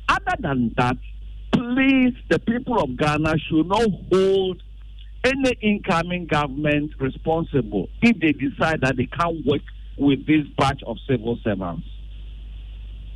Other 0.08 0.36
than 0.38 0.74
that, 0.76 0.96
please, 1.52 2.14
the 2.30 2.38
people 2.38 2.80
of 2.80 2.96
Ghana 2.96 3.34
should 3.48 3.66
not 3.66 3.88
hold 4.12 4.62
any 5.24 5.56
incoming 5.62 6.26
government 6.26 6.92
responsible 7.00 7.88
if 8.02 8.18
they 8.20 8.32
decide 8.32 8.82
that 8.82 8.96
they 8.96 9.06
can't 9.06 9.44
work 9.46 9.62
with 9.96 10.26
this 10.26 10.46
batch 10.58 10.82
of 10.86 10.96
civil 11.08 11.38
servants. 11.42 11.86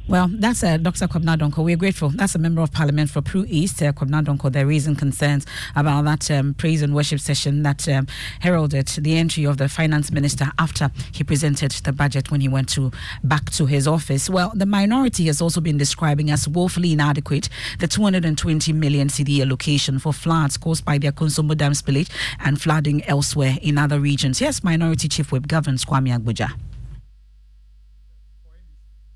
Well, 0.09 0.29
that's 0.33 0.65
uh, 0.65 0.79
Dr. 0.79 1.07
Kwabena 1.07 1.37
Donkor. 1.37 1.63
We're 1.63 1.77
grateful. 1.77 2.09
That's 2.09 2.35
a 2.35 2.39
member 2.39 2.63
of 2.63 2.73
parliament 2.73 3.11
for 3.11 3.21
Pru 3.21 3.45
East, 3.47 3.83
uh, 3.83 3.93
Kwabena 3.93 4.25
Donkor. 4.25 4.51
They're 4.51 4.67
raising 4.67 4.97
concerns 4.97 5.45
about 5.77 6.07
that 6.07 6.31
um, 6.31 6.55
praise 6.55 6.81
and 6.81 6.95
worship 6.95 7.21
session 7.21 7.63
that 7.65 7.87
um, 7.91 8.07
heralded 8.41 8.87
the 8.87 9.19
entry 9.19 9.45
of 9.45 9.59
the 9.59 9.69
finance 9.69 10.11
minister 10.11 10.47
after 10.59 10.91
he 11.13 11.25
presented 11.25 11.73
the 11.73 11.93
budget 11.93 12.31
when 12.31 12.41
he 12.41 12.49
went 12.49 12.71
to 12.71 12.91
back 13.23 13.51
to 13.51 13.67
his 13.67 13.87
office. 13.87 14.31
Well, 14.31 14.51
the 14.55 14.65
minority 14.65 15.27
has 15.27 15.43
also 15.43 15.61
been 15.61 15.77
describing 15.77 16.31
as 16.31 16.49
woefully 16.49 16.95
inadequate 16.95 17.51
the 17.79 17.87
220 17.87 18.73
million 18.73 19.09
cedi 19.09 19.43
allocation 19.43 19.99
for 19.99 20.15
floods 20.15 20.57
caused 20.57 20.87
by 20.87 20.97
the 20.97 21.13
Akosombo 21.13 21.55
Dam 21.55 21.73
spillage 21.73 22.09
and 22.41 22.59
flooding 22.59 23.05
elsewhere 23.05 23.59
in 23.61 23.77
other 23.77 24.01
regions. 24.01 24.41
Yes, 24.41 24.65
Minority 24.65 25.09
Chief 25.09 25.31
Whip 25.33 25.47
Governs 25.47 25.85
Kwame 25.85 26.19
Agbodza 26.19 26.55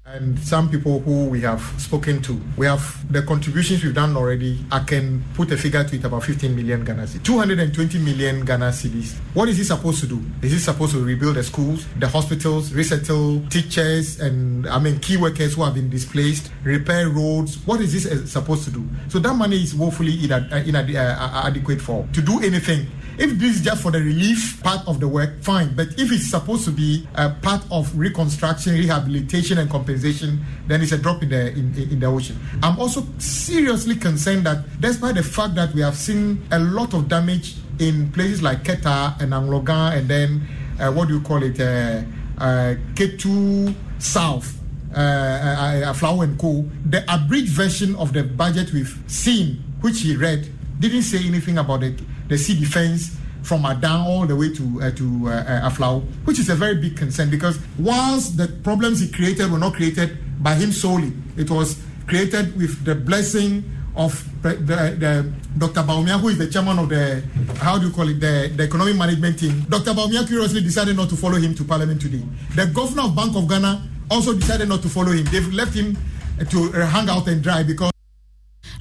and 0.04 0.36
some 0.40 0.68
people 0.68 0.98
who 0.98 1.26
we 1.26 1.40
have 1.42 1.62
spoken 1.80 2.20
to. 2.20 2.40
We 2.56 2.66
have 2.66 2.82
the 3.12 3.22
contributions 3.22 3.84
we've 3.84 3.94
done 3.94 4.16
already. 4.16 4.58
I 4.72 4.80
can 4.80 5.22
put 5.34 5.52
a 5.52 5.56
figure 5.56 5.84
to 5.84 5.96
it 5.96 6.04
about 6.04 6.24
15 6.24 6.56
million 6.56 6.84
Ghana 6.84 7.02
cedis. 7.04 7.22
220 7.22 7.98
million 7.98 8.44
Ghana 8.44 8.70
cedis. 8.70 9.14
What 9.32 9.48
is 9.48 9.58
he 9.58 9.64
supposed 9.64 10.00
to 10.00 10.08
do? 10.08 10.20
Is 10.42 10.50
he 10.50 10.58
supposed 10.58 10.92
to 10.94 11.04
rebuild 11.04 11.36
the 11.36 11.44
schools, 11.44 11.86
the 12.00 12.08
hospitals, 12.08 12.72
resettle 12.72 13.46
teachers, 13.48 14.18
and 14.18 14.66
I 14.66 14.80
mean 14.80 14.98
key 14.98 15.18
workers 15.18 15.54
who 15.54 15.62
have 15.62 15.74
been 15.74 15.88
displaced, 15.88 16.50
repair 16.64 17.08
roads? 17.08 17.64
What 17.64 17.80
is 17.80 17.92
this 17.92 18.32
supposed 18.32 18.64
to 18.64 18.72
do? 18.72 18.84
So 19.08 19.20
that 19.20 19.34
money 19.34 19.62
is 19.62 19.72
woefully 19.72 20.24
inadequate 20.24 20.96
uh, 20.96 21.42
uh, 21.44 21.74
uh, 21.74 21.78
for 21.78 22.08
to 22.12 22.20
do 22.20 22.40
anything 22.40 22.88
if 23.18 23.38
this 23.38 23.56
is 23.56 23.60
just 23.62 23.82
for 23.82 23.90
the 23.90 24.00
relief 24.00 24.62
part 24.62 24.86
of 24.86 25.00
the 25.00 25.08
work, 25.08 25.42
fine. 25.42 25.74
But 25.74 25.88
if 25.98 26.10
it's 26.12 26.28
supposed 26.28 26.64
to 26.64 26.70
be 26.70 27.06
a 27.14 27.30
part 27.30 27.62
of 27.70 27.96
reconstruction, 27.96 28.74
rehabilitation, 28.74 29.58
and 29.58 29.70
compensation, 29.70 30.44
then 30.66 30.82
it's 30.82 30.92
a 30.92 30.98
drop 30.98 31.22
in 31.22 31.28
the 31.28 31.52
in, 31.52 31.74
in 31.76 32.00
the 32.00 32.06
ocean. 32.06 32.38
I'm 32.62 32.78
also 32.78 33.06
seriously 33.18 33.96
concerned 33.96 34.46
that 34.46 34.80
despite 34.80 35.16
the 35.16 35.22
fact 35.22 35.54
that 35.56 35.74
we 35.74 35.80
have 35.82 35.96
seen 35.96 36.42
a 36.50 36.58
lot 36.58 36.94
of 36.94 37.08
damage 37.08 37.56
in 37.78 38.10
places 38.12 38.42
like 38.42 38.64
Keta 38.64 39.20
and 39.20 39.32
Anloga, 39.32 39.96
and 39.96 40.08
then 40.08 40.46
uh, 40.80 40.90
what 40.92 41.08
do 41.08 41.14
you 41.14 41.20
call 41.20 41.42
it, 41.42 41.60
uh, 41.60 42.02
uh, 42.38 42.74
Ketu 42.94 43.74
South. 43.98 44.58
Uh, 44.94 44.98
uh, 44.98 45.82
uh, 45.86 45.92
Flower 45.94 46.24
and 46.24 46.38
Co. 46.38 46.68
The 46.84 47.02
abridged 47.08 47.48
version 47.48 47.96
of 47.96 48.12
the 48.12 48.22
budget 48.24 48.74
we've 48.74 49.02
seen, 49.06 49.64
which 49.80 50.02
he 50.02 50.14
read, 50.16 50.52
didn't 50.80 51.04
say 51.04 51.26
anything 51.26 51.56
about 51.56 51.82
it 51.82 51.98
the 52.32 52.38
sea 52.38 52.58
defense 52.58 53.14
from 53.42 53.64
Adan 53.66 54.00
all 54.00 54.26
the 54.26 54.34
way 54.34 54.52
to 54.54 54.80
uh, 54.80 54.90
to 54.92 55.28
uh, 55.28 55.68
Aflao, 55.68 56.02
which 56.24 56.38
is 56.38 56.48
a 56.48 56.54
very 56.54 56.76
big 56.76 56.96
concern 56.96 57.28
because 57.28 57.58
whilst 57.78 58.36
the 58.36 58.48
problems 58.64 59.00
he 59.00 59.10
created 59.10 59.50
were 59.50 59.58
not 59.58 59.74
created 59.74 60.16
by 60.42 60.54
him 60.54 60.72
solely, 60.72 61.12
it 61.36 61.50
was 61.50 61.76
created 62.06 62.56
with 62.56 62.84
the 62.84 62.94
blessing 62.94 63.62
of 63.94 64.12
the, 64.42 64.54
the, 64.54 65.32
Dr. 65.58 65.82
Bawumia, 65.82 66.18
who 66.18 66.28
is 66.28 66.38
the 66.38 66.46
chairman 66.48 66.78
of 66.78 66.88
the, 66.88 67.22
how 67.58 67.78
do 67.78 67.88
you 67.88 67.92
call 67.92 68.08
it, 68.08 68.18
the, 68.20 68.50
the 68.56 68.62
economic 68.64 68.96
management 68.96 69.38
team. 69.38 69.60
Dr. 69.68 69.92
Bawumia 69.92 70.26
curiously 70.26 70.62
decided 70.62 70.96
not 70.96 71.10
to 71.10 71.16
follow 71.16 71.36
him 71.36 71.54
to 71.54 71.64
parliament 71.64 72.00
today. 72.00 72.22
The 72.54 72.66
governor 72.72 73.02
of 73.02 73.14
Bank 73.14 73.36
of 73.36 73.46
Ghana 73.46 73.86
also 74.10 74.32
decided 74.32 74.70
not 74.70 74.80
to 74.80 74.88
follow 74.88 75.12
him. 75.12 75.24
They've 75.26 75.52
left 75.52 75.74
him 75.74 75.98
to 76.48 76.70
hang 76.72 77.10
out 77.10 77.28
and 77.28 77.42
dry 77.42 77.62
because 77.64 77.91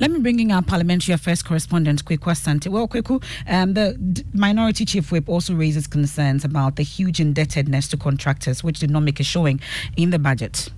let 0.01 0.09
me 0.09 0.17
bring 0.17 0.39
in 0.39 0.49
our 0.49 0.63
parliamentary 0.63 1.13
affairs 1.13 1.43
correspondent, 1.43 2.03
Kweku 2.03 2.31
Asante. 2.31 2.69
Well, 2.69 2.87
Kweku, 2.87 3.23
um, 3.47 3.75
the 3.75 3.93
D- 3.93 4.23
minority 4.33 4.83
chief 4.83 5.11
whip 5.11 5.29
also 5.29 5.53
raises 5.53 5.85
concerns 5.85 6.43
about 6.43 6.75
the 6.75 6.81
huge 6.81 7.19
indebtedness 7.19 7.87
to 7.89 7.97
contractors, 7.97 8.63
which 8.63 8.79
did 8.79 8.89
not 8.89 9.01
make 9.01 9.19
a 9.19 9.23
showing 9.23 9.61
in 9.95 10.09
the 10.09 10.17
budget. 10.17 10.69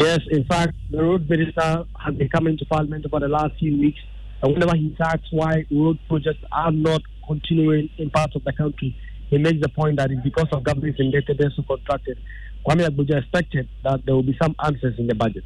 Yes, 0.00 0.18
in 0.28 0.44
fact, 0.46 0.72
the 0.90 1.00
road 1.00 1.30
minister 1.30 1.84
has 2.04 2.14
been 2.16 2.28
coming 2.30 2.58
to 2.58 2.64
parliament 2.64 3.06
over 3.06 3.20
the 3.20 3.28
last 3.28 3.56
few 3.60 3.78
weeks, 3.78 4.00
and 4.42 4.52
whenever 4.52 4.76
he's 4.76 4.96
asked 5.00 5.28
why 5.30 5.64
road 5.70 6.00
projects 6.08 6.42
are 6.50 6.72
not 6.72 7.00
continuing 7.24 7.90
in 7.98 8.10
parts 8.10 8.34
of 8.34 8.42
the 8.42 8.52
country, 8.54 8.96
he 9.30 9.38
makes 9.38 9.60
the 9.62 9.68
point 9.68 9.98
that 9.98 10.10
it's 10.10 10.20
because 10.24 10.48
of 10.50 10.64
government's 10.64 10.98
indebtedness 10.98 11.54
to 11.54 11.62
contractors. 11.62 12.18
Kwame 12.66 12.88
Agbodza 12.88 13.18
expected 13.18 13.68
that 13.84 14.04
there 14.04 14.16
will 14.16 14.24
be 14.24 14.36
some 14.42 14.56
answers 14.64 14.98
in 14.98 15.06
the 15.06 15.14
budget. 15.14 15.44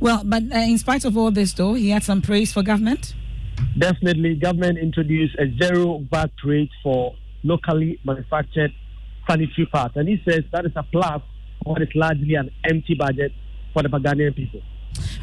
Well, 0.00 0.22
but 0.24 0.44
uh, 0.50 0.56
in 0.56 0.78
spite 0.78 1.04
of 1.04 1.16
all 1.16 1.30
this, 1.30 1.52
though, 1.52 1.74
he 1.74 1.90
had 1.90 2.02
some 2.02 2.22
praise 2.22 2.52
for 2.52 2.62
government. 2.62 3.14
Definitely, 3.78 4.34
government 4.36 4.78
introduced 4.78 5.36
a 5.38 5.46
zero 5.62 6.04
VAT 6.10 6.30
rate 6.44 6.70
for 6.82 7.14
locally 7.42 8.00
manufactured 8.04 8.72
sanitary 9.28 9.66
parts, 9.66 9.96
and 9.96 10.08
he 10.08 10.20
says 10.26 10.40
that 10.52 10.64
is 10.64 10.72
a 10.76 10.82
plus 10.84 11.20
for 11.62 11.74
what 11.74 11.82
is 11.82 11.88
largely 11.94 12.34
an 12.34 12.50
empty 12.64 12.94
budget 12.94 13.32
for 13.74 13.82
the 13.82 13.88
Ghanaian 13.88 14.34
people. 14.34 14.62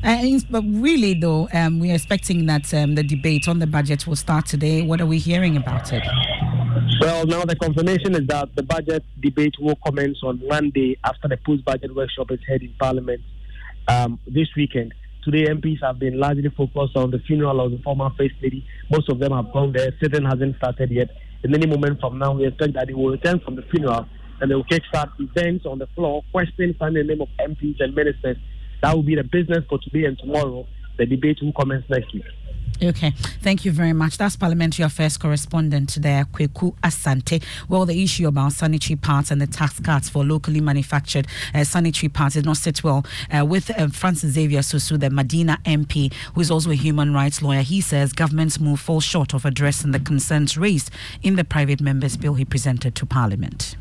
Uh, 0.03 0.39
but 0.51 0.63
really, 0.67 1.15
though, 1.15 1.50
um, 1.51 1.79
we're 1.79 1.96
expecting 1.96 2.46
that 2.46 2.72
um, 2.74 2.93
the 2.93 3.03
debate 3.03 3.48
on 3.48 3.57
the 3.57 3.67
budget 3.67 4.05
will 4.05 4.15
start 4.15 4.46
today. 4.46 4.84
What 4.84 5.01
are 5.01 5.07
we 5.07 5.17
hearing 5.17 5.57
about 5.57 5.91
it? 5.91 6.03
Well, 7.01 7.25
now 7.25 7.43
the 7.43 7.55
confirmation 7.55 8.15
is 8.15 8.27
that 8.27 8.55
the 8.55 8.63
budget 8.63 9.03
debate 9.19 9.55
will 9.60 9.77
commence 9.86 10.19
on 10.24 10.41
Monday 10.48 10.98
after 11.03 11.27
the 11.27 11.38
post-budget 11.46 11.93
workshop 11.96 12.31
is 12.31 12.39
held 12.48 12.62
in 12.62 12.74
Parliament 12.79 13.22
um, 13.88 14.20
this 14.27 14.48
weekend. 14.56 14.94
Today, 15.24 15.46
MPs 15.51 15.82
have 15.82 16.00
been 16.00 16.20
largely 16.20 16.50
focused 16.56 16.96
on 16.96 17.12
the 17.12 17.20
funeral 17.20 17.60
of 17.60 17.72
the 17.72 17.79
former 17.79 18.10
First 18.17 18.36
Lady. 18.41 18.65
Most 18.89 19.10
of 19.10 19.20
them 19.20 19.34
have 19.34 19.51
gone 19.51 19.74
there. 19.74 19.94
Sitting 20.01 20.24
hasn't 20.24 20.56
started 20.58 20.89
yet. 20.89 21.10
In 21.44 21.53
any 21.53 21.67
moment 21.67 22.00
from 22.00 22.17
now, 22.17 22.34
we 22.34 22.48
expect 22.48 22.74
that 22.75 22.88
they 22.88 22.94
will 22.94 23.10
return 23.10 23.39
from 23.39 23.56
the 23.56 23.63
funeral 23.63 24.08
and 24.39 24.50
they 24.50 24.56
will 24.56 24.63
kickstart 24.63 25.12
events 25.20 25.65
on 25.65 25.79
the 25.79 25.88
floor, 25.88 26.24
questioning 26.32 26.75
the 26.79 27.03
name 27.03 27.22
of 27.22 27.27
MPs 27.39 27.75
and 27.79 27.94
ministers. 27.94 28.38
That 28.82 28.96
will 28.96 29.03
be 29.03 29.15
the 29.15 29.24
business 29.24 29.65
for 29.67 29.79
today 29.79 30.06
and 30.06 30.17
tomorrow. 30.17 30.67
The 30.98 31.06
debate 31.06 31.39
will 31.41 31.53
commence 31.53 31.86
next 31.89 32.13
week. 32.13 32.24
Okay, 32.81 33.12
thank 33.41 33.65
you 33.65 33.71
very 33.71 33.93
much. 33.93 34.17
That's 34.19 34.36
Parliamentary 34.36 34.86
Affairs 34.86 35.17
correspondent 35.17 35.97
there, 36.00 36.25
Kweku 36.25 36.75
Asante. 36.83 37.43
Well, 37.67 37.86
the 37.86 38.03
issue 38.03 38.27
about 38.27 38.53
sanitary 38.53 38.95
parts 38.95 39.31
and 39.31 39.41
the 39.41 39.47
tax 39.47 39.79
cuts 39.79 40.09
for 40.09 40.24
locally 40.24 40.62
manufactured 40.62 41.27
uh, 41.55 41.63
sanitary 41.63 42.09
parts 42.09 42.36
did 42.36 42.45
not 42.45 42.57
sit 42.57 42.83
well 42.83 43.03
uh, 43.36 43.43
with 43.43 43.71
uh, 43.71 43.88
Francis 43.88 44.33
Xavier 44.33 44.59
Sosu, 44.59 45.00
the 45.00 45.09
Medina 45.09 45.59
MP, 45.65 46.13
who 46.36 46.41
is 46.41 46.51
also 46.51 46.69
a 46.69 46.75
human 46.75 47.13
rights 47.15 47.41
lawyer. 47.41 47.62
He 47.62 47.81
says 47.81 48.13
government's 48.13 48.59
move 48.59 48.79
falls 48.79 49.03
short 49.03 49.33
of 49.33 49.43
addressing 49.43 49.89
the 49.89 50.00
concerns 50.00 50.55
raised 50.55 50.91
in 51.24 51.36
the 51.36 51.43
private 51.43 51.81
members' 51.81 52.15
bill 52.15 52.36
he 52.36 52.45
presented 52.45 52.93
to 52.95 53.07
Parliament. 53.07 53.75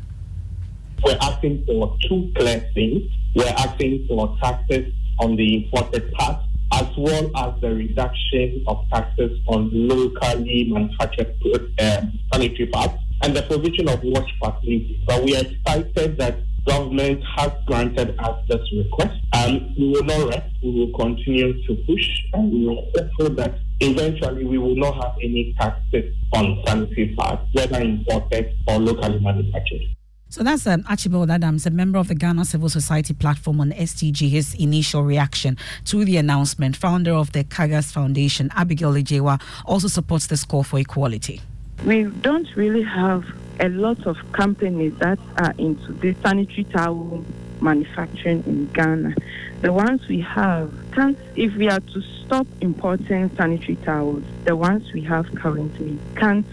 We're 1.03 1.17
asking 1.21 1.65
for 1.67 1.95
two 2.09 2.31
clear 2.35 2.67
things. 2.73 3.03
We're 3.35 3.45
asking 3.45 4.07
for 4.07 4.35
taxes 4.41 4.91
on 5.19 5.35
the 5.35 5.63
imported 5.63 6.11
parts 6.13 6.46
as 6.73 6.87
well 6.97 7.31
as 7.37 7.61
the 7.61 7.73
reduction 7.73 8.63
of 8.67 8.85
taxes 8.91 9.39
on 9.47 9.69
locally 9.73 10.65
manufactured 10.69 11.35
um, 11.79 12.19
sanitary 12.33 12.67
pads 12.67 12.93
and 13.23 13.35
the 13.35 13.41
provision 13.43 13.89
of 13.89 13.99
wash 14.03 14.29
facilities. 14.39 14.97
But 15.05 15.23
we 15.23 15.35
are 15.35 15.43
excited 15.43 16.17
that 16.17 16.39
government 16.67 17.23
has 17.35 17.51
granted 17.65 18.15
us 18.19 18.39
this 18.49 18.61
request. 18.75 19.17
and 19.33 19.75
we 19.77 19.87
will 19.87 20.03
not 20.03 20.29
rest. 20.29 20.55
We 20.61 20.71
will 20.71 20.93
continue 20.93 21.65
to 21.65 21.75
push, 21.87 22.07
and 22.33 22.51
we 22.51 22.67
are 22.67 22.81
hopeful 22.95 23.29
that 23.35 23.59
eventually 23.79 24.45
we 24.45 24.57
will 24.57 24.75
not 24.75 24.95
have 24.95 25.15
any 25.23 25.55
taxes 25.59 26.13
on 26.33 26.61
sanitary 26.65 27.15
pads, 27.17 27.41
whether 27.53 27.79
imported 27.81 28.53
or 28.67 28.79
locally 28.79 29.19
manufactured. 29.19 29.81
So 30.29 30.43
that's 30.43 30.67
um, 30.67 30.83
Archibald 30.89 31.31
Adams, 31.31 31.65
a 31.65 31.69
member 31.69 31.97
of 31.97 32.09
the 32.09 32.15
Ghana 32.15 32.43
Civil 32.43 32.67
Society 32.67 33.13
platform 33.13 33.61
on 33.61 33.71
SDG. 33.71 34.29
His 34.29 34.53
initial 34.55 35.03
reaction 35.03 35.57
to 35.85 36.03
the 36.03 36.17
announcement. 36.17 36.75
Founder 36.75 37.13
of 37.13 37.31
the 37.31 37.45
Kagas 37.45 37.91
Foundation, 37.93 38.51
Abigail 38.53 38.93
Ejewa, 38.93 39.41
also 39.65 39.87
supports 39.87 40.27
this 40.27 40.43
call 40.43 40.63
for 40.63 40.79
equality. 40.79 41.41
We 41.85 42.03
don't 42.03 42.47
really 42.57 42.83
have 42.83 43.25
a 43.61 43.69
lot 43.69 44.05
of 44.05 44.17
companies 44.33 44.93
that 44.99 45.19
are 45.37 45.53
into 45.57 45.93
the 45.93 46.13
sanitary 46.21 46.65
towel 46.65 47.23
manufacturing 47.61 48.43
in 48.45 48.67
Ghana. 48.73 49.15
The 49.61 49.71
ones 49.71 50.07
we 50.07 50.19
have 50.21 50.73
can't, 50.91 51.17
if 51.35 51.55
we 51.55 51.69
are 51.69 51.79
to 51.79 52.01
stop 52.25 52.47
importing 52.59 53.33
sanitary 53.37 53.77
towels, 53.77 54.23
the 54.43 54.55
ones 54.55 54.91
we 54.91 55.01
have 55.03 55.33
currently 55.35 55.97
can't 56.15 56.45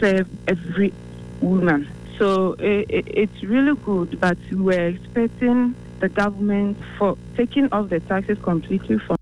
serve 0.00 0.28
every 0.46 0.92
woman. 1.40 1.88
So 2.18 2.54
it, 2.58 2.90
it, 2.90 3.08
it's 3.08 3.42
really 3.42 3.76
good, 3.84 4.18
but 4.20 4.38
we're 4.52 4.88
expecting 4.88 5.74
the 6.00 6.08
government 6.08 6.78
for 6.98 7.16
taking 7.36 7.68
off 7.72 7.90
the 7.90 8.00
taxes 8.00 8.38
completely 8.42 8.98
from 9.06 9.16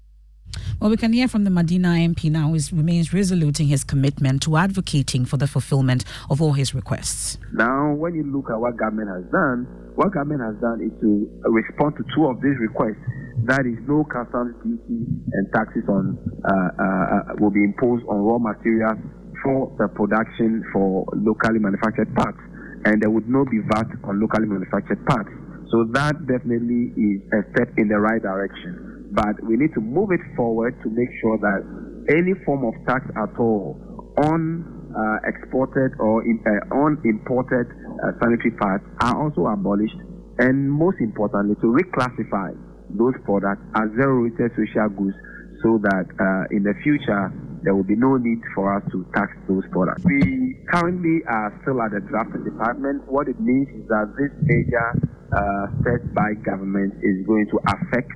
well, 0.84 0.90
we 0.90 0.98
can 0.98 1.14
hear 1.14 1.28
from 1.28 1.44
the 1.44 1.50
Medina 1.50 1.88
MP 1.96 2.30
now, 2.30 2.48
who 2.50 2.58
remains 2.76 3.14
resolute 3.14 3.58
in 3.58 3.68
his 3.68 3.84
commitment 3.84 4.42
to 4.42 4.58
advocating 4.58 5.24
for 5.24 5.38
the 5.38 5.46
fulfillment 5.46 6.04
of 6.28 6.42
all 6.42 6.52
his 6.52 6.74
requests. 6.74 7.38
Now, 7.54 7.94
when 7.94 8.14
you 8.14 8.22
look 8.22 8.50
at 8.50 8.60
what 8.60 8.76
government 8.76 9.08
has 9.08 9.24
done, 9.32 9.64
what 9.94 10.12
government 10.12 10.42
has 10.42 10.60
done 10.60 10.82
is 10.84 10.92
to 11.00 11.30
respond 11.48 11.96
to 11.96 12.04
two 12.14 12.26
of 12.26 12.36
these 12.42 12.58
requests. 12.60 13.00
That 13.44 13.64
is, 13.64 13.80
no 13.88 14.04
customs 14.04 14.56
duty 14.62 15.08
and 15.32 15.48
taxes 15.54 15.84
on 15.88 16.18
uh, 16.44 16.52
uh, 16.52 16.84
uh, 16.84 17.34
will 17.40 17.50
be 17.50 17.64
imposed 17.64 18.04
on 18.04 18.20
raw 18.20 18.36
materials 18.36 18.98
for 19.42 19.72
the 19.78 19.88
production 19.88 20.64
for 20.70 21.06
locally 21.16 21.60
manufactured 21.60 22.14
parts, 22.14 22.44
and 22.84 23.00
there 23.02 23.10
would 23.10 23.28
not 23.28 23.50
be 23.50 23.60
VAT 23.72 23.88
on 24.04 24.20
locally 24.20 24.46
manufactured 24.46 25.04
parts. 25.06 25.30
So 25.70 25.88
that 25.92 26.26
definitely 26.26 26.92
is 26.94 27.22
a 27.32 27.40
step 27.52 27.72
in 27.78 27.88
the 27.88 27.98
right 27.98 28.20
direction 28.20 28.94
but 29.14 29.38
we 29.46 29.56
need 29.56 29.72
to 29.74 29.80
move 29.80 30.10
it 30.10 30.20
forward 30.34 30.74
to 30.82 30.90
make 30.90 31.08
sure 31.22 31.38
that 31.38 31.62
any 32.10 32.34
form 32.44 32.66
of 32.66 32.74
tax 32.84 33.06
at 33.14 33.30
all 33.38 33.78
on 34.26 34.66
uh, 34.90 35.18
exported 35.26 35.94
or 35.98 36.22
in, 36.26 36.42
uh, 36.42 36.74
on 36.74 36.98
imported 37.06 37.66
uh, 38.02 38.10
sanitary 38.18 38.50
parts 38.58 38.84
are 39.02 39.14
also 39.22 39.46
abolished, 39.46 39.96
and 40.38 40.70
most 40.70 40.98
importantly, 41.00 41.54
to 41.62 41.70
reclassify 41.70 42.50
those 42.90 43.14
products 43.24 43.62
as 43.78 43.86
zero-rated 43.94 44.50
social 44.58 44.90
goods 44.98 45.16
so 45.62 45.78
that 45.82 46.06
uh, 46.18 46.54
in 46.54 46.62
the 46.62 46.74
future 46.82 47.30
there 47.64 47.74
will 47.74 47.84
be 47.84 47.96
no 47.96 48.16
need 48.16 48.40
for 48.54 48.76
us 48.76 48.82
to 48.92 49.04
tax 49.14 49.32
those 49.48 49.64
products. 49.70 50.04
We 50.04 50.56
currently 50.70 51.24
are 51.26 51.58
still 51.62 51.80
at 51.82 51.92
the 51.92 52.00
drafting 52.00 52.44
department. 52.44 53.08
What 53.08 53.28
it 53.28 53.40
means 53.40 53.68
is 53.68 53.88
that 53.88 54.14
this 54.18 54.30
major 54.42 54.92
uh, 55.32 55.66
step 55.80 56.14
by 56.14 56.34
government 56.44 56.94
is 57.02 57.26
going 57.26 57.48
to 57.50 57.58
affect 57.66 58.12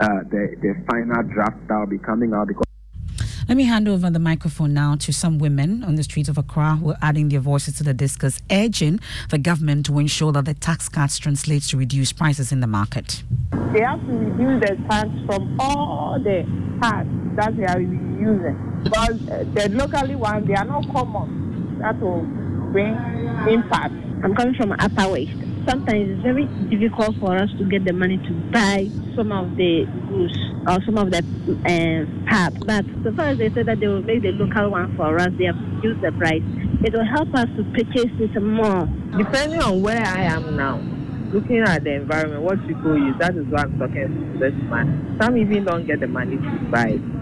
uh, 0.00 0.22
the, 0.30 0.54
the 0.62 0.74
final 0.90 1.22
draft 1.22 1.58
that 1.68 1.76
will 1.78 1.86
be 1.86 1.98
coming 1.98 2.32
out 2.32 2.48
because 2.48 2.64
let 3.46 3.58
me 3.58 3.64
hand 3.64 3.88
over 3.88 4.08
the 4.08 4.18
microphone 4.18 4.72
now 4.72 4.96
to 4.96 5.12
some 5.12 5.38
women 5.38 5.84
on 5.84 5.96
the 5.96 6.02
streets 6.02 6.30
of 6.30 6.38
Accra 6.38 6.76
who 6.76 6.92
are 6.92 6.98
adding 7.02 7.28
their 7.28 7.40
voices 7.40 7.76
to 7.76 7.84
the 7.84 7.92
discourse, 7.92 8.40
urging 8.50 9.00
the 9.28 9.36
government 9.36 9.84
to 9.86 9.98
ensure 9.98 10.32
that 10.32 10.46
the 10.46 10.54
tax 10.54 10.88
cuts 10.88 11.18
translates 11.18 11.68
to 11.68 11.76
reduced 11.76 12.16
prices 12.16 12.52
in 12.52 12.60
the 12.60 12.66
market. 12.66 13.22
They 13.74 13.82
have 13.82 14.00
to 14.00 14.12
reduce 14.12 14.60
the 14.66 14.76
tax 14.88 15.10
from 15.26 15.60
all 15.60 16.18
the 16.18 16.46
parts 16.80 17.10
that 17.36 17.54
they 17.58 17.66
are 17.66 17.80
using. 17.80 18.73
Because 18.84 19.28
uh, 19.28 19.44
the 19.54 19.68
locally 19.70 20.14
ones, 20.14 20.46
they 20.46 20.54
are 20.54 20.64
not 20.64 20.88
common. 20.92 21.78
That 21.80 22.00
will 22.00 22.22
bring 22.72 22.94
impact. 23.48 23.94
I'm 24.22 24.34
coming 24.34 24.54
from 24.54 24.72
Upper 24.72 25.08
West 25.10 25.44
sometimes 25.66 26.10
it's 26.10 26.22
very 26.22 26.46
difficult 26.68 27.16
for 27.16 27.36
us 27.36 27.50
to 27.58 27.64
get 27.64 27.84
the 27.84 27.92
money 27.92 28.18
to 28.18 28.32
buy 28.52 28.88
some 29.16 29.32
of 29.32 29.56
the 29.56 29.86
goods 30.08 30.36
or 30.66 30.82
some 30.84 30.98
of 30.98 31.10
the 31.10 31.20
uh, 31.64 32.30
parts. 32.30 32.56
But 32.64 32.84
so 33.02 33.14
far 33.14 33.26
as 33.26 33.38
they 33.38 33.50
said 33.50 33.66
that 33.66 33.80
they 33.80 33.86
will 33.86 34.02
make 34.02 34.22
the 34.22 34.32
local 34.32 34.70
one 34.70 34.94
for 34.96 35.18
us, 35.18 35.30
they 35.38 35.44
have 35.44 35.56
reduced 35.56 36.02
the 36.02 36.12
price. 36.12 36.42
It 36.84 36.92
will 36.92 37.04
help 37.04 37.32
us 37.34 37.48
to 37.56 37.64
purchase 37.72 38.12
it 38.20 38.40
more. 38.42 38.88
Depending 39.16 39.62
on 39.62 39.82
where 39.82 40.04
I 40.04 40.22
am 40.22 40.56
now, 40.56 40.78
looking 41.32 41.60
at 41.60 41.84
the 41.84 41.94
environment, 41.94 42.42
what 42.42 42.60
people 42.66 42.96
use, 42.98 43.16
that 43.20 43.36
is 43.36 43.46
what 43.46 43.62
I'm 43.62 43.78
talking 43.78 44.32
to 44.32 44.38
this 44.38 44.54
man. 44.68 45.16
Some 45.20 45.36
even 45.36 45.64
don't 45.64 45.86
get 45.86 46.00
the 46.00 46.08
money 46.08 46.36
to 46.36 46.68
buy 46.70 47.00
it. 47.00 47.13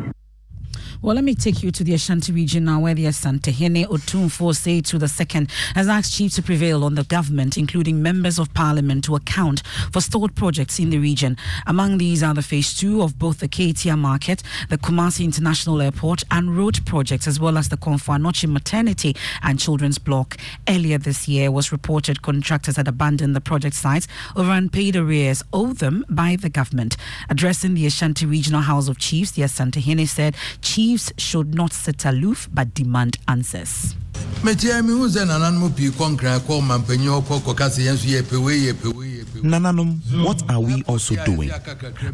Well, 1.03 1.17
let 1.17 1.25
me 1.25 1.35
take 1.35 1.65
you 1.65 1.73
to 1.73 1.83
the 1.83 1.95
Ashanti 1.95 2.31
region 2.31 2.67
now, 2.67 2.79
where 2.79 2.95
the 2.95 3.07
Asantehene 3.07 3.87
Otumfuo 3.87 4.51
Osei 4.53 4.77
Tutu 4.77 4.99
the 4.99 5.09
second 5.09 5.51
has 5.75 5.88
asked 5.88 6.12
chiefs 6.12 6.37
to 6.37 6.43
prevail 6.43 6.85
on 6.85 6.95
the 6.95 7.03
government, 7.03 7.57
including 7.57 8.01
members 8.01 8.38
of 8.38 8.55
parliament, 8.55 9.03
to 9.07 9.17
account 9.17 9.67
for 9.91 10.01
stalled 10.01 10.37
projects 10.37 10.79
in 10.79 10.91
the 10.91 10.99
region. 10.99 11.37
Among 11.67 11.99
these 11.99 12.23
are 12.23 12.35
the 12.35 12.41
phase 12.41 12.73
two 12.73 13.03
of 13.03 13.19
both 13.19 13.41
the 13.41 13.49
Kejetia 13.49 13.99
Market, 13.99 14.45
the 14.69 14.79
Kumasi 14.79 15.25
International 15.25 15.83
Airport, 15.83 16.23
and 16.31 16.57
road 16.57 16.87
projects, 16.87 17.27
as 17.27 17.41
well 17.41 17.59
as 17.59 17.69
the 17.69 17.77
Komfo 17.77 18.17
Anokye 18.17 18.49
Maternity 18.49 19.17
and 19.43 19.59
Children's 19.59 19.99
Block. 19.99 20.37
Earlier 20.69 20.99
this 20.99 21.27
year 21.27 21.51
was 21.51 21.73
reported 21.73 22.23
contractors 22.23 22.77
had 22.77 22.87
abandoned 22.87 23.35
the 23.35 23.41
project 23.41 23.75
sites 23.75 24.07
over 24.37 24.53
unpaid 24.53 24.95
arrears 24.95 25.43
owed 25.53 25.79
them 25.79 26.05
by 26.09 26.37
the 26.37 26.49
government. 26.49 26.97
Addressing 27.29 27.75
the 27.75 27.87
Ashanti 27.87 28.25
Regional 28.25 28.61
House 28.61 28.87
of 28.87 28.99
Chiefs, 28.99 29.33
the 29.33 29.43
Asantehene 29.43 30.07
said 30.07 30.37
chiefs 30.61 30.91
chiefs 30.92 31.11
should 31.16 31.55
not 31.55 31.72
sit 31.72 32.05
aloof 32.05 32.48
but 32.52 32.74
demand 32.74 33.16
answers. 33.26 33.94
Nananum, 39.42 40.00
what 40.24 40.42
are 40.50 40.61
we 40.61 40.83
also 40.87 41.14
doing? 41.24 41.50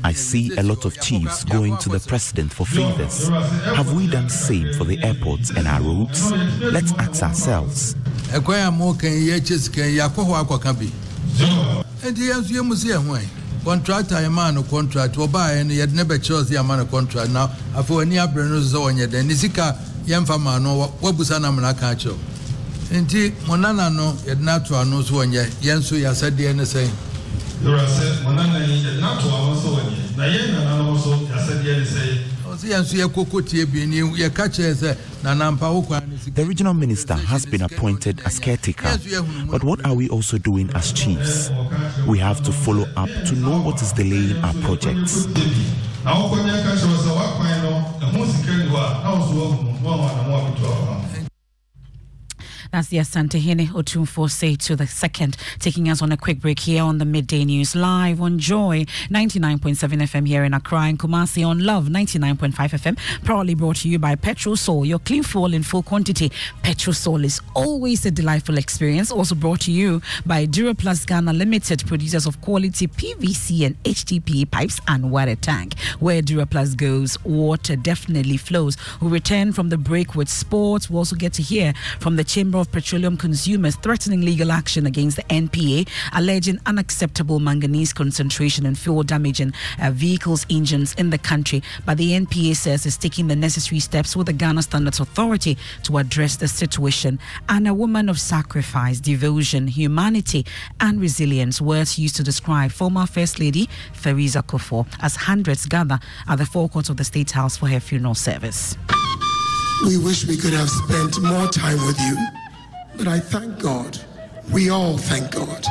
I 0.05 0.13
see 0.13 0.57
a 0.57 0.63
lot 0.63 0.85
of 0.85 1.01
chiefs 1.01 1.43
going 1.45 1.77
to 1.79 1.89
the 1.89 1.99
president 2.07 2.53
for 2.53 2.65
favors. 2.67 3.29
Have 3.75 3.93
we 3.95 4.07
done 4.07 4.25
the 4.25 4.31
same 4.31 4.73
for 4.75 4.85
the 4.85 5.03
airports 5.03 5.51
and 5.51 5.67
our 5.67 5.81
roads? 5.83 6.31
Let's 6.61 6.93
ask 6.93 7.23
ourselves. 7.25 7.97
Contractor 13.65 14.17
yɛ 14.17 14.31
maa 14.31 14.51
no 14.51 14.63
contract. 14.63 15.15
Wɔbaa 15.17 15.51
yɛ 15.57 15.67
no 15.67 15.75
yɛde 15.75 15.93
ne 15.95 16.03
bɛkyerɛ 16.05 16.45
sɛ 16.45 16.53
yɛama 16.57 16.77
no 16.79 16.85
contract. 16.87 17.31
Na 17.31 17.49
afei 17.77 17.97
w'ani 17.97 18.17
abere 18.19 18.49
no 18.49 18.61
sɛ 18.61 18.77
wɔnyɛ 18.79 19.07
dɛn 19.09 19.27
ne 19.27 19.35
sika 19.35 19.77
yɛmfa 20.09 20.39
maa 20.41 20.59
no 20.59 20.91
wabusa 21.03 21.39
na 21.41 21.51
mena 21.53 21.75
ka 21.75 21.95
kyerɛw 21.95 22.17
nti 22.91 23.33
mo 23.47 23.57
nana 23.57 23.91
no 23.91 24.13
yɛde 24.27 24.41
no 24.41 24.77
ano 24.79 25.03
so 25.03 25.15
wɔnyɛ 25.17 25.45
yɛn 25.61 25.79
nso 25.81 25.95
yɛasɛdeɛ 25.97 26.55
ne 26.57 26.63
sɛn 26.65 26.89
yɛwura 27.63 27.85
sɛ 27.85 28.23
mo 28.25 28.33
nana 28.33 28.59
yi 28.67 28.81
yɛde 28.83 29.01
no 29.01 29.09
ano 29.13 29.55
so 29.61 29.69
wɔnyɛ 29.77 30.17
na 30.17 30.25
yɛn 30.25 30.53
nana 30.55 30.83
no 30.83 30.97
so 30.97 31.11
yɛasɛdeɛ 31.29 31.79
ne 31.79 31.85
sɛn 31.85 32.38
The 36.35 36.45
regional 36.47 36.75
minister 36.75 37.15
has 37.15 37.45
been 37.47 37.63
appointed 37.63 38.21
as 38.25 38.39
caretaker, 38.39 38.89
but 39.51 39.65
what 39.65 39.85
are 39.85 39.95
we 39.95 40.09
also 40.09 40.39
doing 40.39 40.71
as 40.75 40.93
chiefs? 40.93 41.51
We 42.07 42.19
have 42.19 42.43
to 42.45 42.53
follow 42.53 42.87
up 42.97 43.09
to 43.27 43.35
know 43.37 43.61
what 43.61 43.83
is 43.83 43.93
delaying 43.93 44.37
our 44.43 44.55
projects. 44.63 45.27
That's 52.73 52.89
the 52.89 52.99
Asantehene 52.99 53.69
Otumfuo 53.69 54.19
oh 54.19 54.27
Osei 54.27 54.59
Tutu 54.59 54.77
the 54.77 54.87
second, 54.87 55.37
taking 55.59 55.89
us 55.89 56.03
on 56.03 56.11
a 56.13 56.17
quick 56.17 56.41
break 56.41 56.59
here 56.59 56.83
on 56.83 56.99
the 56.99 57.05
Midday 57.05 57.45
News 57.45 57.77
Live 57.77 58.21
on 58.21 58.39
Joy 58.39 58.85
99.7 59.11 59.77
FM 59.77 60.27
here 60.27 60.45
in 60.45 60.55
Accra 60.55 60.83
and 60.83 60.99
Kumasi 60.99 61.47
on 61.47 61.61
Love 61.61 61.87
99.5 61.87 62.53
FM. 62.55 63.25
Proudly 63.25 63.55
brought 63.55 63.77
to 63.77 63.89
you 63.89 63.99
by 63.99 64.15
Petrol 64.15 64.39
Petrosol, 64.57 64.87
your 64.87 64.99
clean 64.99 65.23
fuel 65.23 65.53
in 65.55 65.63
full 65.63 65.83
quantity. 65.83 66.31
Petrol 66.63 66.89
Petrosol 66.89 67.25
is 67.25 67.41
always 67.55 68.07
a 68.07 68.11
delightful 68.11 68.57
experience. 68.57 69.11
Also 69.11 69.35
brought 69.35 69.61
to 69.61 69.73
you 69.73 70.01
by 70.25 70.47
Duraplus 70.47 71.07
Ghana 71.07 71.33
Limited, 71.33 71.87
producers 71.87 72.25
of 72.25 72.41
quality 72.41 72.87
PVC 72.87 73.67
and 73.67 73.83
HDPE 73.83 74.51
pipes 74.51 74.81
and 74.87 75.11
water 75.11 75.35
tank. 75.35 75.79
Where 75.99 76.23
Duraplus 76.23 76.77
goes, 76.77 77.23
water 77.25 77.77
definitely 77.77 78.37
flows. 78.37 78.77
We 79.01 79.09
return 79.09 79.53
from 79.53 79.69
the 79.71 79.77
break 79.77 80.15
with 80.15 80.29
sports. 80.29 80.89
We 80.89 80.97
also 80.97 81.17
get 81.17 81.33
to 81.35 81.43
hear 81.43 81.75
from 82.01 82.17
the 82.17 82.25
Chamber 82.25 82.59
of 82.59 82.68
Petroleum 82.73 83.17
Consumers 83.17 83.77
threatening 83.77 84.23
legal 84.23 84.53
action 84.53 84.87
against 84.87 85.17
the 85.17 85.23
NPA, 85.25 85.89
alleging 86.15 86.59
unacceptable 86.67 87.41
manganese 87.41 87.93
concentration 87.93 88.67
in 88.67 88.75
fuel 88.75 89.03
damaging 89.03 89.53
uh, 89.81 89.91
vehicles' 89.91 90.47
engines 90.51 90.95
in 90.95 91.11
the 91.11 91.19
country. 91.19 91.63
But 91.85 91.99
the 91.99 92.13
NPA 92.13 92.57
says 92.57 92.87
it's 92.87 92.97
taking 92.97 93.29
the 93.29 93.37
necessary 93.37 93.81
steps 93.81 94.17
with 94.17 94.27
the 94.27 94.33
Ghana 94.33 94.63
Standards 94.63 95.01
Authority 95.01 95.57
to 95.85 95.99
address 95.99 96.37
the 96.37 96.49
situation. 96.49 97.19
And 97.49 97.67
a 97.67 97.75
woman 97.75 98.09
of 98.09 98.21
sacrifice, 98.21 99.01
devotion, 99.01 99.69
humanity, 99.69 100.47
and 100.81 101.01
resilience, 101.01 101.61
words 101.61 101.99
used 101.99 102.17
to 102.17 102.23
describe 102.23 102.71
former 102.71 103.07
First 103.07 103.39
Lady 103.41 103.69
Theresa 104.03 104.43
Kufuor, 104.43 104.87
as 105.01 105.17
hundreds 105.17 105.67
gather 105.67 105.99
at 106.29 106.39
the 106.39 106.47
forecourt 106.47 106.89
of 106.91 106.97
the 106.97 107.05
State 107.05 107.31
House 107.33 107.57
for 107.57 107.67
her 107.69 107.81
funeral 107.81 108.15
service. 108.15 108.77
We 109.85 109.97
wish 109.97 110.27
we 110.27 110.37
could 110.37 110.53
have 110.55 110.69
spent 110.69 111.23
more 111.23 111.47
time 111.47 111.79
with 111.87 112.01
you. 112.01 112.17
But 112.99 113.07
I 113.07 113.21
thank 113.21 113.61
God, 113.61 113.97
we 114.53 114.71
all 114.71 114.99
thank 114.99 115.31
God 115.31 115.65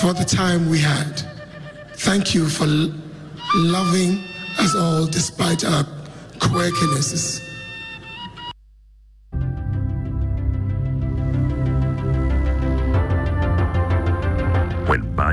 for 0.00 0.12
the 0.12 0.24
time 0.24 0.70
we 0.70 0.78
had. 0.78 1.20
Thank 1.96 2.32
you 2.32 2.48
for 2.48 2.66
loving 3.56 4.22
us 4.60 4.72
all 4.76 5.06
despite 5.06 5.64
our 5.64 5.82
quirkinesses. 6.38 7.47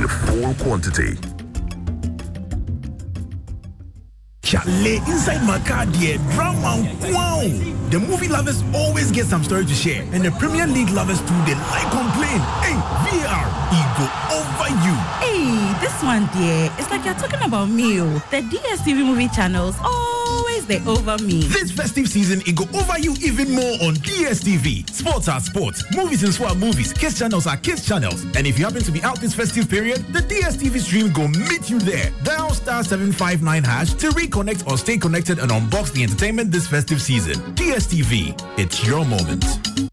in 0.00 0.08
full 0.08 0.54
quantity. 0.54 1.18
Chalet 4.42 4.96
inside 5.06 5.46
my 5.46 5.58
car, 5.60 5.86
dear 5.86 6.18
drama. 6.32 6.82
Wow! 7.12 7.42
The 7.90 8.00
movie 8.00 8.28
lovers 8.28 8.64
always 8.74 9.12
get 9.12 9.26
some 9.26 9.44
story 9.44 9.64
to 9.66 9.74
share, 9.74 10.02
and 10.12 10.24
the 10.24 10.30
Premier 10.32 10.66
League 10.66 10.90
lovers 10.90 11.20
too. 11.20 11.38
They 11.46 11.54
like 11.54 11.90
complain. 11.90 12.40
Hey, 12.64 12.76
VAR, 13.04 13.46
ego 13.70 14.06
over 14.34 14.70
you. 14.84 14.94
Hey, 15.22 15.80
this 15.80 16.02
one, 16.02 16.26
dear. 16.34 16.72
It's 16.78 16.90
like 16.90 17.04
you're 17.04 17.14
talking 17.14 17.42
about 17.42 17.66
me. 17.68 18.00
oh. 18.00 18.14
The 18.30 18.42
DSTV 18.42 19.04
movie 19.04 19.28
channels 19.28 19.76
always 19.82 20.19
they 20.70 20.80
over 20.86 21.18
me. 21.24 21.42
This 21.44 21.72
festive 21.72 22.08
season, 22.08 22.40
it 22.46 22.54
go 22.54 22.64
over 22.78 22.98
you 22.98 23.14
even 23.20 23.50
more 23.50 23.74
on 23.82 23.94
DSTV. 23.96 24.88
Sports 24.88 25.28
are 25.28 25.40
sports, 25.40 25.84
movies 25.94 26.22
and 26.22 26.32
swap 26.32 26.56
movies, 26.56 26.92
kids 26.92 27.18
channels 27.18 27.46
are 27.46 27.56
kids 27.56 27.86
channels. 27.86 28.22
And 28.36 28.46
if 28.46 28.58
you 28.58 28.64
happen 28.64 28.82
to 28.82 28.92
be 28.92 29.02
out 29.02 29.20
this 29.20 29.34
festive 29.34 29.68
period, 29.68 29.98
the 30.12 30.20
DSTV 30.20 30.78
stream 30.80 31.12
go 31.12 31.26
meet 31.28 31.68
you 31.68 31.80
there. 31.80 32.10
Dial 32.22 32.54
star 32.54 32.84
759 32.84 33.64
hash 33.64 33.94
to 33.94 34.10
reconnect 34.10 34.66
or 34.70 34.78
stay 34.78 34.96
connected 34.96 35.38
and 35.40 35.50
unbox 35.50 35.92
the 35.92 36.04
entertainment 36.04 36.52
this 36.52 36.68
festive 36.68 37.02
season. 37.02 37.34
DSTV, 37.54 38.40
it's 38.58 38.86
your 38.86 39.04
moment. 39.04 39.89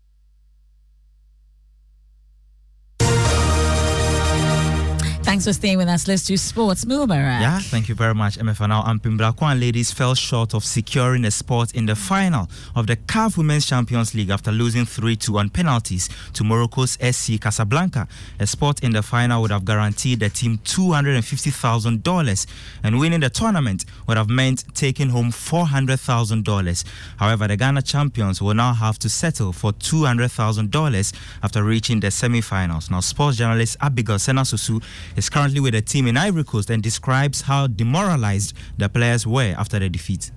Thanks 5.27 5.43
for 5.43 5.51
staying 5.51 5.77
with 5.77 5.89
us. 5.89 6.07
Let's 6.07 6.23
do 6.23 6.37
sports. 6.37 6.85
Mubarak. 6.85 7.41
Yeah, 7.41 7.59
thank 7.59 7.89
you 7.89 7.95
very 7.95 8.15
much, 8.15 8.37
Emefa. 8.37 8.65
Now, 8.69 8.83
Ampem 8.83 9.19
Darkoa 9.19 9.59
ladies 9.59 9.91
fell 9.91 10.15
short 10.15 10.53
of 10.53 10.63
securing 10.63 11.25
a 11.25 11.31
spot 11.31 11.75
in 11.75 11.85
the 11.85 11.97
final 11.97 12.47
of 12.77 12.87
the 12.87 12.95
CAF 12.95 13.35
Women's 13.35 13.65
Champions 13.65 14.15
League 14.15 14.29
after 14.29 14.53
losing 14.53 14.85
3 14.85 15.17
2 15.17 15.37
on 15.37 15.49
penalties 15.49 16.07
to 16.31 16.45
Morocco's 16.45 16.97
SC 17.01 17.41
Casablanca. 17.41 18.07
A 18.39 18.47
spot 18.47 18.81
in 18.81 18.93
the 18.93 19.03
final 19.03 19.41
would 19.41 19.51
have 19.51 19.65
guaranteed 19.65 20.21
the 20.21 20.29
team 20.29 20.59
$250,000, 20.59 22.45
and 22.83 22.97
winning 22.97 23.19
the 23.19 23.29
tournament 23.29 23.83
would 24.07 24.15
have 24.15 24.29
meant 24.29 24.63
taking 24.75 25.09
home 25.09 25.31
$400,000. 25.31 26.85
However, 27.17 27.49
the 27.49 27.57
Ghana 27.57 27.81
champions 27.81 28.41
will 28.41 28.53
now 28.53 28.73
have 28.73 28.97
to 28.99 29.09
settle 29.09 29.51
for 29.51 29.73
$200,000 29.73 31.13
after 31.43 31.65
reaching 31.65 31.99
the 31.99 32.11
semi 32.11 32.39
finals. 32.39 32.89
Now, 32.89 33.01
sports 33.01 33.35
journalist 33.35 33.75
Abigail 33.81 34.15
Senasusu 34.15 34.81
is 35.17 35.29
currently 35.29 35.59
with 35.59 35.73
the 35.73 35.81
team 35.81 36.07
in 36.07 36.15
Ivory 36.15 36.43
Coast 36.43 36.69
and 36.69 36.81
describes 36.81 37.41
how 37.41 37.67
demoralized 37.67 38.53
the 38.77 38.87
players 38.87 39.25
were 39.27 39.55
after 39.57 39.79
the 39.79 39.89
defeat. 39.89 40.31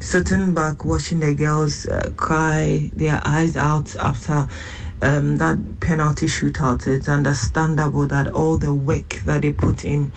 sitting 0.00 0.54
back 0.54 0.84
watching 0.84 1.18
the 1.18 1.34
girls 1.34 1.86
uh, 1.86 2.12
cry 2.16 2.88
their 2.94 3.20
eyes 3.24 3.56
out 3.56 3.96
after 3.96 4.46
um, 5.02 5.36
that 5.38 5.58
penalty 5.80 6.26
shootout. 6.26 6.86
It's 6.86 7.08
understandable 7.08 8.06
that 8.08 8.28
all 8.28 8.58
the 8.58 8.72
work 8.74 9.20
that 9.24 9.42
they 9.42 9.52
put 9.52 9.84
in, 9.84 10.12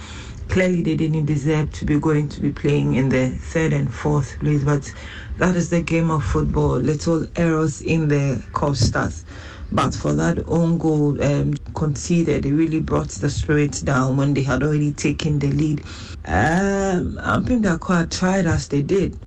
clearly 0.49 0.81
they 0.83 0.95
didn't 0.95 1.25
deserve 1.25 1.71
to 1.73 1.85
be 1.85 1.99
going 1.99 2.29
to 2.29 2.41
be 2.41 2.51
playing 2.51 2.95
in 2.95 3.09
the 3.09 3.29
third 3.29 3.73
and 3.73 3.91
fourth 3.91 4.37
place. 4.39 4.63
But 4.63 4.93
that 5.37 5.55
is 5.55 5.69
the 5.69 5.81
game 5.81 6.11
of 6.11 6.23
football. 6.23 6.75
Little 6.77 7.25
errors 7.37 7.81
in 7.81 8.07
the 8.07 8.43
cost 8.53 8.95
us. 8.95 9.25
But 9.71 9.95
for 9.95 10.11
that 10.13 10.43
own 10.47 10.77
goal 10.77 11.21
um, 11.23 11.53
conceded, 11.81 12.45
it 12.45 12.53
really 12.53 12.79
brought 12.79 13.09
the 13.09 13.29
spirits 13.29 13.81
down 13.81 14.17
when 14.17 14.35
they 14.35 14.43
had 14.43 14.61
already 14.63 14.93
taken 14.93 15.39
the 15.39 15.51
lead. 15.51 15.81
Um, 16.25 17.19
I 17.23 17.41
think 17.41 17.63
they 17.63 17.77
quite 17.79 18.11
tried 18.11 18.45
as 18.45 18.67
they 18.67 18.83
did. 18.83 19.17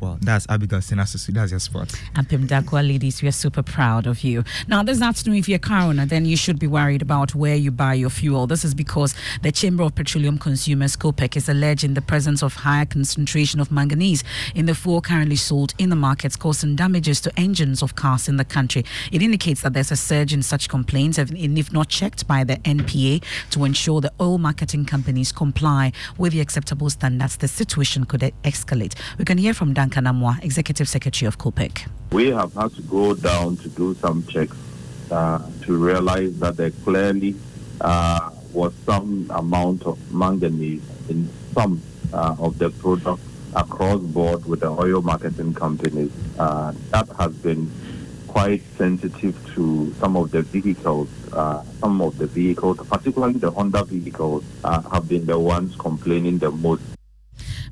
Well, 0.00 0.16
that's 0.22 0.46
Abigail 0.48 0.78
Senasusu. 0.78 1.34
That's 1.34 1.50
your 1.50 1.60
spot. 1.60 1.88
Ampem 2.14 2.46
Darkoa 2.46 2.86
ladies, 2.86 3.20
we 3.20 3.28
are 3.28 3.32
super 3.32 3.62
proud 3.62 4.06
of 4.06 4.24
you. 4.24 4.44
Now, 4.66 4.82
this 4.82 5.02
afternoon, 5.02 5.38
if 5.38 5.46
you're 5.46 5.56
a 5.56 5.58
car 5.58 5.82
owner, 5.82 6.06
then 6.06 6.24
you 6.24 6.38
should 6.38 6.58
be 6.58 6.66
worried 6.66 7.02
about 7.02 7.34
where 7.34 7.54
you 7.54 7.70
buy 7.70 7.92
your 7.92 8.08
fuel. 8.08 8.46
This 8.46 8.64
is 8.64 8.74
because 8.74 9.14
the 9.42 9.52
Chamber 9.52 9.82
of 9.82 9.94
Petroleum 9.94 10.38
Consumers, 10.38 10.96
COPEC, 10.96 11.36
is 11.36 11.50
alleging 11.50 11.92
the 11.92 12.00
presence 12.00 12.42
of 12.42 12.54
higher 12.54 12.86
concentration 12.86 13.60
of 13.60 13.70
manganese 13.70 14.24
in 14.54 14.64
the 14.64 14.74
fuel 14.74 15.02
currently 15.02 15.36
sold 15.36 15.74
in 15.76 15.90
the 15.90 15.96
markets, 15.96 16.34
causing 16.34 16.76
damages 16.76 17.20
to 17.20 17.38
engines 17.38 17.82
of 17.82 17.94
cars 17.94 18.26
in 18.26 18.38
the 18.38 18.44
country. 18.44 18.86
It 19.12 19.20
indicates 19.20 19.60
that 19.60 19.74
there's 19.74 19.90
a 19.92 19.96
surge 19.96 20.32
in 20.32 20.42
such 20.42 20.70
complaints, 20.70 21.18
and 21.18 21.36
if 21.58 21.74
not 21.74 21.90
checked 21.90 22.26
by 22.26 22.42
the 22.42 22.56
NPA 22.56 23.22
to 23.50 23.64
ensure 23.64 24.00
the 24.00 24.12
oil 24.18 24.38
marketing 24.38 24.86
companies 24.86 25.30
comply 25.30 25.92
with 26.16 26.32
the 26.32 26.40
acceptable 26.40 26.88
standards, 26.88 27.36
the 27.36 27.48
situation 27.48 28.06
could 28.06 28.22
escalate. 28.44 28.94
We 29.18 29.26
can 29.26 29.36
hear 29.36 29.52
from 29.52 29.74
Duncan 29.74 29.89
Amoah, 29.94 30.42
Executive 30.42 30.88
Secretary 30.88 31.26
of 31.26 31.38
COPEC. 31.38 31.88
We 32.12 32.30
have 32.30 32.54
had 32.54 32.72
to 32.74 32.82
go 32.82 33.14
down 33.14 33.56
to 33.58 33.68
do 33.68 33.94
some 33.94 34.26
checks 34.26 34.56
uh, 35.10 35.48
to 35.62 35.76
realize 35.76 36.38
that 36.40 36.56
there 36.56 36.70
clearly 36.70 37.34
uh, 37.80 38.30
was 38.52 38.74
some 38.84 39.26
amount 39.30 39.84
of 39.84 39.98
manganese 40.12 40.82
in 41.08 41.28
some 41.52 41.80
uh, 42.12 42.36
of 42.38 42.58
the 42.58 42.70
products 42.70 43.22
across 43.54 44.00
board 44.00 44.44
with 44.46 44.60
the 44.60 44.68
oil 44.70 45.02
marketing 45.02 45.54
companies. 45.54 46.12
Uh, 46.38 46.72
that 46.90 47.08
has 47.18 47.32
been 47.36 47.70
quite 48.30 48.62
sensitive 48.78 49.34
to 49.54 49.92
some 49.98 50.16
of 50.16 50.30
the 50.30 50.42
vehicles. 50.42 51.08
Uh, 51.32 51.62
some 51.80 52.00
of 52.00 52.16
the 52.18 52.26
vehicles, 52.26 52.78
particularly 52.88 53.38
the 53.38 53.50
Honda 53.50 53.84
vehicles, 53.84 54.44
uh, 54.62 54.80
have 54.90 55.08
been 55.08 55.26
the 55.26 55.38
ones 55.38 55.74
complaining 55.76 56.38
the 56.38 56.50
most. 56.50 56.82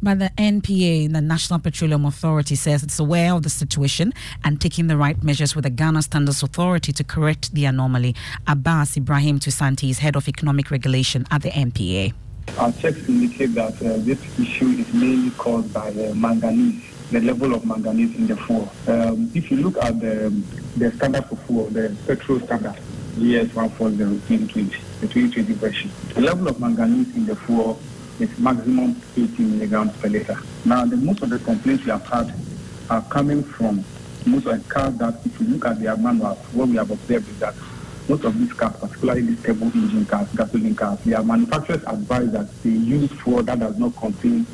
But 0.01 0.21
the 0.21 0.31
NPA, 0.39 1.13
the 1.13 1.21
National 1.21 1.59
Petroleum 1.59 2.05
Authority, 2.05 2.55
says 2.55 2.85
it's 2.85 3.01
aware 3.01 3.35
of 3.35 3.43
the 3.43 3.51
situation 3.51 4.15
and 4.45 4.61
taking 4.61 4.87
the 4.87 4.97
right 4.97 5.21
measures 5.25 5.57
with 5.57 5.65
the 5.65 5.71
Ghana 5.71 6.03
Standards 6.03 6.43
Authority 6.43 6.93
to 6.93 7.03
correct 7.03 7.53
the 7.53 7.65
anomaly. 7.65 8.15
Abbas 8.47 8.97
Ibrahim 8.97 9.41
Tusanti 9.41 9.91
is 9.91 9.99
head 9.99 10.15
of 10.15 10.29
economic 10.29 10.71
regulation 10.71 11.27
at 11.33 11.43
the 11.43 11.51
NPA. 11.51 12.15
Our 12.59 12.73
checks 12.73 13.09
indicate 13.09 13.55
that 13.55 13.75
uh, 13.83 13.99
this 13.99 14.21
issue 14.39 14.69
is 14.69 14.93
mainly 14.95 15.31
caused 15.33 15.75
by 15.75 15.89
uh, 15.91 16.15
manganese, 16.15 16.83
the 17.11 17.21
level 17.21 17.55
of 17.55 17.67
manganese 17.67 18.15
in 18.17 18.29
the 18.29 18.37
fuel. 18.37 18.71
Um, 18.87 19.31
if 19.35 19.51
you 19.51 19.57
look 19.59 19.77
at 19.83 19.99
the, 19.99 20.31
the 20.77 20.93
standard 20.93 21.27
for 21.27 21.37
fuel, 21.37 21.67
the 21.67 21.95
petrol 22.07 22.39
standard, 22.41 22.75
GS 23.17 23.53
140 23.53 23.97
2020, 23.97 24.63
the 25.01 25.09
2020 25.09 25.53
version, 25.55 25.91
the 26.15 26.21
level 26.21 26.47
of 26.47 26.61
manganese 26.61 27.15
in 27.17 27.27
the 27.27 27.35
fuel 27.35 27.81
is 28.21 28.39
maximum 28.39 29.01
80 29.17 29.43
milligrams 29.43 29.97
per 29.97 30.09
liter. 30.09 30.39
Now, 30.65 30.85
the, 30.85 30.97
most 30.97 31.23
of 31.23 31.31
the 31.31 31.39
complaints 31.39 31.85
we 31.85 31.91
have 31.91 32.07
had 32.07 32.35
are 32.91 33.03
coming 33.03 33.43
from 33.43 33.85
most 34.27 34.47
of 34.47 34.63
the 34.63 34.69
cars 34.69 34.95
that, 34.97 35.21
if 35.25 35.41
you 35.41 35.47
look 35.47 35.67
at 35.67 35.81
their 35.81 35.97
manuals, 35.97 36.39
what 36.53 36.69
we 36.69 36.77
have 36.77 36.91
observed 36.91 37.29
is 37.29 37.39
that 37.39 37.55
most 38.09 38.25
of 38.25 38.39
these 38.39 38.53
cars, 38.53 38.75
particularly 38.77 39.23
these 39.23 39.43
turbo 39.43 39.67
engine 39.67 40.07
cars, 40.07 40.29
gasoline 40.35 40.75
cars, 40.75 40.99
their 41.01 41.23
manufacturers 41.23 41.83
advise 41.87 42.31
that 42.33 42.63
they 42.63 42.71
use 42.71 43.11
fuel 43.23 43.43
that 43.43 43.61
does 43.61 43.79
not 43.79 43.95
contain 43.97 44.47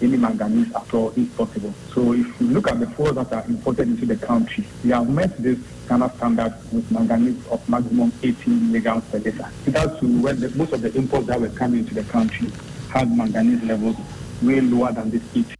any 0.00 0.16
manganese 0.16 0.74
at 0.74 0.94
all 0.94 1.12
if 1.16 1.36
possible. 1.36 1.72
So 1.94 2.14
if 2.14 2.40
you 2.40 2.48
look 2.48 2.68
at 2.68 2.80
the 2.80 2.86
fuels 2.88 3.14
that 3.14 3.32
are 3.32 3.44
imported 3.46 3.88
into 3.88 4.06
the 4.06 4.16
country, 4.16 4.64
they 4.82 4.94
have 4.94 5.08
met 5.08 5.36
this 5.42 5.58
kind 5.86 6.02
of 6.02 6.14
standard 6.16 6.54
with 6.72 6.90
manganese 6.90 7.46
of 7.48 7.66
maximum 7.68 8.12
18 8.22 8.66
milligrams 8.68 9.04
per 9.04 9.18
liter. 9.18 9.48
That's 9.66 10.02
where 10.02 10.34
the, 10.34 10.50
most 10.56 10.72
of 10.72 10.80
the 10.80 10.92
imports 10.96 11.26
that 11.28 11.40
were 11.40 11.50
coming 11.50 11.80
into 11.80 11.94
the 11.94 12.04
country 12.04 12.50
had 12.92 13.16
manganese 13.16 13.62
levels 13.62 13.96
way 14.42 14.60
lower 14.60 14.92
than 14.92 15.10
this 15.10 15.22
18. 15.34 15.56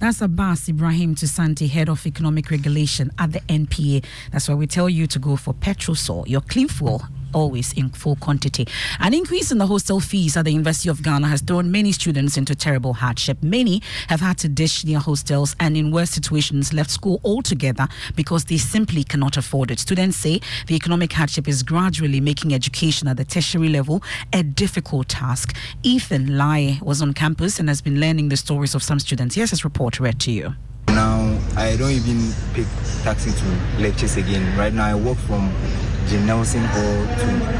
That's 0.00 0.20
Abbas 0.20 0.68
Ibrahim 0.68 1.14
Tusanti, 1.14 1.68
head 1.68 1.88
of 1.88 2.04
economic 2.06 2.50
regulation 2.50 3.10
at 3.18 3.32
the 3.32 3.40
NPA. 3.40 4.04
That's 4.32 4.48
why 4.48 4.54
we 4.54 4.66
tell 4.66 4.88
you 4.88 5.06
to 5.06 5.18
go 5.18 5.36
for 5.36 5.54
Petrosol, 5.54 6.26
your 6.26 6.40
clean 6.40 6.68
fuel 6.68 7.02
always 7.38 7.72
in 7.74 7.88
full 7.90 8.16
quantity. 8.16 8.66
An 8.98 9.14
increase 9.14 9.52
in 9.52 9.58
the 9.58 9.66
hostel 9.66 10.00
fees 10.00 10.36
at 10.36 10.44
the 10.44 10.50
University 10.50 10.88
of 10.88 11.02
Ghana 11.02 11.28
has 11.28 11.40
thrown 11.40 11.70
many 11.70 11.92
students 11.92 12.36
into 12.36 12.54
terrible 12.54 12.94
hardship. 12.94 13.42
Many 13.42 13.80
have 14.08 14.20
had 14.20 14.38
to 14.38 14.48
dish 14.48 14.82
their 14.82 14.98
hostels 14.98 15.54
and, 15.60 15.76
in 15.76 15.90
worse 15.90 16.10
situations, 16.10 16.72
left 16.72 16.90
school 16.90 17.20
altogether 17.24 17.86
because 18.16 18.44
they 18.46 18.58
simply 18.58 19.04
cannot 19.04 19.36
afford 19.36 19.70
it. 19.70 19.78
Students 19.78 20.16
say 20.16 20.40
the 20.66 20.74
economic 20.74 21.12
hardship 21.12 21.46
is 21.46 21.62
gradually 21.62 22.20
making 22.20 22.52
education 22.52 23.08
at 23.08 23.16
the 23.16 23.24
tertiary 23.24 23.68
level 23.68 24.02
a 24.32 24.42
difficult 24.42 25.08
task. 25.08 25.56
Ethan 25.82 26.36
Lai 26.36 26.78
was 26.82 27.00
on 27.00 27.14
campus 27.14 27.60
and 27.60 27.68
has 27.68 27.80
been 27.80 28.00
learning 28.00 28.28
the 28.28 28.36
stories 28.36 28.74
of 28.74 28.82
some 28.82 28.98
students. 28.98 29.34
Here's 29.36 29.50
his 29.50 29.64
report 29.64 30.00
read 30.00 30.18
to 30.20 30.32
you. 30.32 30.54
Now, 30.98 31.38
I 31.56 31.76
don't 31.76 31.92
even 31.92 32.32
pick 32.54 32.66
taxi 33.04 33.30
to 33.30 33.80
lectures 33.80 34.16
again. 34.16 34.58
Right 34.58 34.74
now, 34.74 34.86
I 34.86 34.96
work 34.96 35.16
from 35.16 35.52
Jean 36.08 36.26
Nelson 36.26 36.64
Hall 36.64 37.06
to 37.06 37.58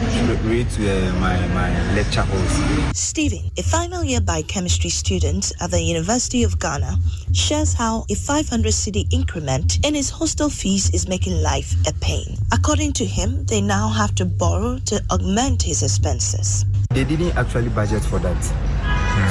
straight 0.48 0.70
to 0.70 1.08
uh, 1.08 1.12
my, 1.20 1.46
my 1.48 1.94
lecture 1.94 2.22
halls. 2.22 2.98
Stephen, 2.98 3.50
a 3.56 3.62
final 3.62 4.02
year 4.02 4.20
biochemistry 4.20 4.90
student 4.90 5.52
at 5.60 5.70
the 5.70 5.80
University 5.80 6.42
of 6.42 6.58
Ghana, 6.58 6.96
shares 7.32 7.74
how 7.74 8.04
a 8.10 8.14
500 8.16 8.72
cedi 8.72 9.06
increment 9.12 9.86
in 9.86 9.94
his 9.94 10.10
hostel 10.10 10.50
fees 10.50 10.90
is 10.92 11.06
making 11.06 11.40
life 11.40 11.74
a 11.86 11.92
pain. 12.00 12.36
According 12.52 12.94
to 12.94 13.04
him, 13.04 13.44
they 13.46 13.60
now 13.60 13.88
have 13.88 14.16
to 14.16 14.24
borrow 14.24 14.78
to 14.86 15.00
augment 15.12 15.62
his 15.62 15.84
expenses. 15.84 16.64
They 16.90 17.04
didn't 17.04 17.36
actually 17.36 17.68
budget 17.68 18.02
for 18.02 18.18
that. 18.18 18.77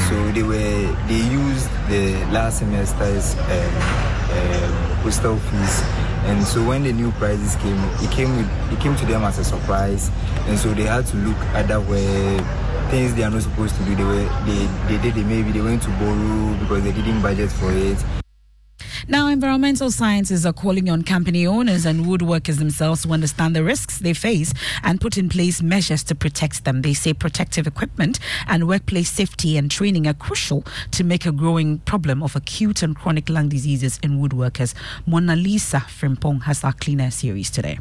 So 0.09 0.31
they 0.31 0.43
were 0.43 0.95
they 1.07 1.21
used 1.31 1.69
the 1.89 2.15
last 2.31 2.59
semester's 2.59 3.35
um, 3.35 3.75
um, 4.31 4.71
hostel 5.03 5.37
fees, 5.37 5.81
and 6.25 6.43
so 6.43 6.63
when 6.65 6.83
the 6.83 6.93
new 6.93 7.11
prices 7.13 7.55
came, 7.57 7.77
it 8.03 8.11
came 8.11 8.35
with, 8.37 8.49
it 8.73 8.79
came 8.79 8.95
to 8.95 9.05
them 9.05 9.23
as 9.23 9.37
a 9.39 9.43
surprise, 9.43 10.09
and 10.47 10.57
so 10.57 10.73
they 10.73 10.83
had 10.83 11.05
to 11.07 11.17
look 11.17 11.37
at 11.55 11.67
that 11.67 11.81
where 11.85 12.39
things 12.89 13.13
they 13.15 13.23
are 13.23 13.29
not 13.29 13.41
supposed 13.43 13.75
to 13.75 13.83
do. 13.83 13.95
They 13.95 14.03
were 14.03 14.29
they 14.45 14.67
they 14.87 14.97
did 15.01 15.15
they 15.15 15.23
maybe 15.23 15.51
they 15.51 15.61
went 15.61 15.81
to 15.83 15.89
borrow 15.99 16.55
because 16.59 16.83
they 16.83 16.91
didn't 16.91 17.21
budget 17.21 17.51
for 17.51 17.71
it. 17.71 17.97
Now, 19.07 19.27
environmental 19.27 19.89
scientists 19.89 20.45
are 20.45 20.53
calling 20.53 20.89
on 20.89 21.03
company 21.03 21.47
owners 21.47 21.85
and 21.85 22.05
woodworkers 22.05 22.57
themselves 22.57 23.03
to 23.03 23.13
understand 23.13 23.55
the 23.55 23.63
risks 23.63 23.99
they 23.99 24.13
face 24.13 24.53
and 24.83 24.99
put 24.99 25.17
in 25.17 25.29
place 25.29 25.61
measures 25.61 26.03
to 26.05 26.15
protect 26.15 26.65
them. 26.65 26.81
They 26.81 26.93
say 26.93 27.13
protective 27.13 27.67
equipment 27.67 28.19
and 28.47 28.67
workplace 28.67 29.09
safety 29.09 29.57
and 29.57 29.71
training 29.71 30.07
are 30.07 30.13
crucial 30.13 30.65
to 30.91 31.03
make 31.03 31.25
a 31.25 31.31
growing 31.31 31.79
problem 31.79 32.21
of 32.21 32.35
acute 32.35 32.83
and 32.83 32.95
chronic 32.95 33.29
lung 33.29 33.49
diseases 33.49 33.99
in 34.03 34.19
woodworkers. 34.19 34.73
Mona 35.05 35.35
Lisa 35.35 35.77
Frimpong 35.77 36.43
has 36.43 36.63
our 36.63 36.73
Clean 36.73 36.99
Air 36.99 37.11
series 37.11 37.49
today. 37.49 37.79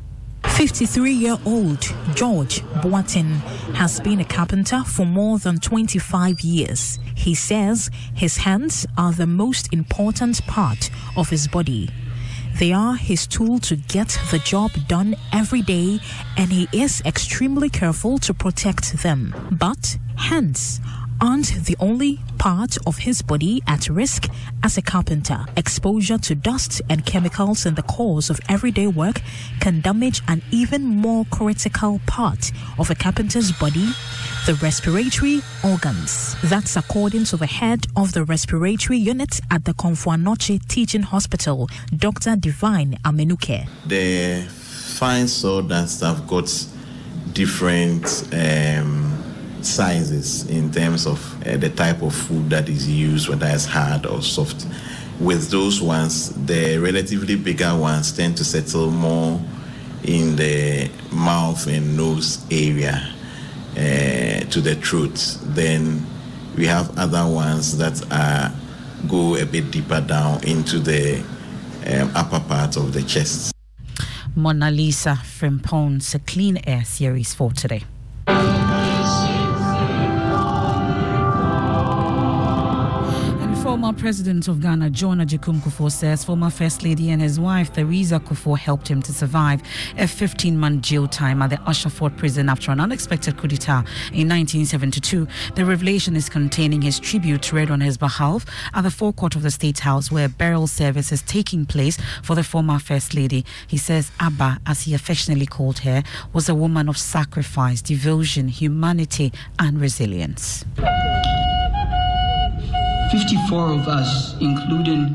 53 0.57 1.13
year 1.13 1.37
old 1.45 1.83
George 2.15 2.63
Boatin 2.81 3.35
has 3.75 4.01
been 4.01 4.21
a 4.21 4.25
carpenter 4.25 4.83
for 4.85 5.05
more 5.05 5.39
than 5.39 5.61
25 5.61 6.41
years. 6.41 6.99
He 7.15 7.35
says 7.35 7.91
his 8.15 8.39
hands 8.39 8.87
are 8.97 9.13
the 9.13 9.27
most 9.27 9.71
important 9.75 10.47
part 10.47 10.89
of 11.15 11.29
his 11.29 11.47
body. 11.47 11.91
They 12.59 12.73
are 12.73 12.97
his 12.97 13.27
tool 13.27 13.59
to 13.59 13.77
get 13.77 14.19
the 14.31 14.39
job 14.39 14.71
done 14.89 15.15
every 15.31 15.61
day, 15.61 16.01
and 16.39 16.51
he 16.51 16.69
is 16.73 17.03
extremely 17.05 17.69
careful 17.69 18.17
to 18.21 18.33
protect 18.33 19.03
them. 19.03 19.35
But 19.53 19.99
hands 20.17 20.81
aren't 21.21 21.65
the 21.65 21.77
only 21.81 22.21
part 22.39 22.77
of 22.87 22.99
his 22.99 23.23
body 23.23 23.63
at 23.67 23.89
risk 23.89 24.29
as 24.63 24.77
a 24.77 24.83
carpenter. 24.83 25.45
Exposure 25.57 26.19
to 26.19 26.35
dust 26.35 26.83
and 26.89 27.05
chemicals 27.07 27.67
in 27.67 27.75
the 27.75 27.83
course 27.83 28.31
of 28.31 28.41
everyday 28.49 28.87
work 28.87 29.21
can 29.61 29.81
damage 29.81 30.23
an 30.29 30.43
even 30.51 30.85
more 30.85 31.25
critical 31.31 32.01
part 32.07 32.53
of 32.79 32.91
a 32.91 32.95
carpenter's 32.95 33.53
body, 33.53 33.89
the 34.47 34.55
respiratory 34.63 35.41
organs. 35.65 36.37
That's 36.43 36.77
according 36.77 37.25
to 37.27 37.37
the 37.37 37.47
head 37.47 37.87
of 37.97 38.13
the 38.13 38.25
respiratory 38.25 38.99
unit 38.99 39.41
at 39.51 39.65
the 39.65 39.75
Komfo 39.75 40.17
Teaching 40.69 41.03
Hospital, 41.03 41.69
Dr. 41.97 42.37
Divine 42.37 42.99
Amenuke. 43.05 43.69
The 43.87 44.47
fine 44.49 45.29
sawdust 45.29 46.01
have 46.01 46.27
got 46.27 46.51
different 47.33 48.29
um, 48.33 49.16
sizes 49.67 50.49
in 50.49 50.71
terms 50.71 51.07
of 51.07 51.47
uh, 51.47 51.57
the 51.57 51.71
type 51.71 52.03
of 52.03 52.15
food 52.15 52.51
that 52.51 52.69
is 52.69 52.89
used, 52.89 53.29
whether 53.29 53.47
it's 53.47 53.65
hard 53.67 54.07
or 54.07 54.23
soft. 54.23 54.67
With 55.21 55.51
those 55.51 55.81
ones, 55.81 56.31
the 56.47 56.79
relatively 56.79 57.37
bigger 57.37 57.75
ones 57.75 58.13
tend 58.13 58.37
to 58.37 58.45
settle 58.45 58.91
more 58.91 59.41
in 60.05 60.37
the 60.37 60.91
mouth 61.11 61.67
and 61.67 61.97
nose 61.97 62.45
area 62.51 63.15
uh, 63.73 64.41
to 64.51 64.61
the 64.61 64.75
throat. 64.77 65.39
Then 65.43 66.07
we 66.57 66.67
have 66.67 66.97
other 66.99 67.27
ones 67.27 67.77
that 67.79 68.01
are 68.13 68.53
go 69.09 69.37
a 69.37 69.45
bit 69.45 69.71
deeper 69.71 70.01
down 70.01 70.43
into 70.45 70.79
the 70.79 71.21
um, 71.87 72.11
upper 72.15 72.41
part 72.41 72.77
of 72.77 72.93
the 72.93 73.03
chest. 73.03 73.53
Mona 74.35 74.71
Lisa 74.71 75.19
Frimpong's 75.23 76.15
a 76.15 76.19
Clean 76.19 76.59
Air 76.67 76.85
series 76.85 77.33
for 77.35 77.53
today. 77.53 77.85
President 83.99 84.47
of 84.47 84.61
Ghana, 84.61 84.91
John 84.91 85.19
Agyekum 85.19 85.61
Kufuor, 85.61 85.91
says 85.91 86.23
former 86.23 86.51
First 86.51 86.83
Lady 86.83 87.11
and 87.11 87.23
his 87.23 87.41
wife, 87.41 87.73
Theresa 87.73 88.21
Kufuor, 88.21 88.59
helped 88.59 88.89
him 88.89 89.01
to 89.03 89.13
survive 89.13 89.63
a 89.97 90.07
15 90.07 90.59
month 90.59 90.83
jail 90.83 91.09
time 91.09 91.41
at 91.41 91.51
the 91.51 91.57
Ussher 91.69 91.89
Fort 91.89 92.17
prison 92.17 92.49
after 92.49 92.71
an 92.71 92.79
unexpected 92.79 93.39
coup 93.39 93.49
d'etat 93.49 93.81
in 94.13 94.29
1972. 94.29 95.27
The 95.55 95.65
revelation 95.65 96.15
is 96.15 96.29
containing 96.29 96.83
his 96.83 97.01
tribute 97.01 97.53
read 97.53 97.71
on 97.71 97.81
his 97.81 97.97
behalf 97.97 98.45
at 98.75 98.83
the 98.83 98.91
forecourt 98.91 99.35
of 99.35 99.43
the 99.43 99.51
State 99.51 99.81
House, 99.81 100.13
where 100.13 100.29
burial 100.29 100.67
service 100.67 101.11
is 101.11 101.23
taking 101.23 101.65
place 101.65 101.99
for 102.23 102.35
the 102.35 102.45
former 102.45 102.79
First 102.79 103.15
Lady. 103.15 103.45
He 103.67 103.79
says 103.79 104.13
Abba, 104.21 104.61
as 104.67 104.83
he 104.83 104.95
affectionately 104.95 105.47
called 105.47 105.81
her, 105.81 106.03
was 106.33 106.49
a 106.49 106.55
woman 106.55 106.89
of 106.89 106.99
sacrifice, 106.99 107.81
devotion, 107.81 108.49
humanity, 108.49 109.33
and 109.59 109.81
resilience. 109.81 110.65
54 113.11 113.73
of 113.73 113.87
us, 113.87 114.35
including 114.41 115.15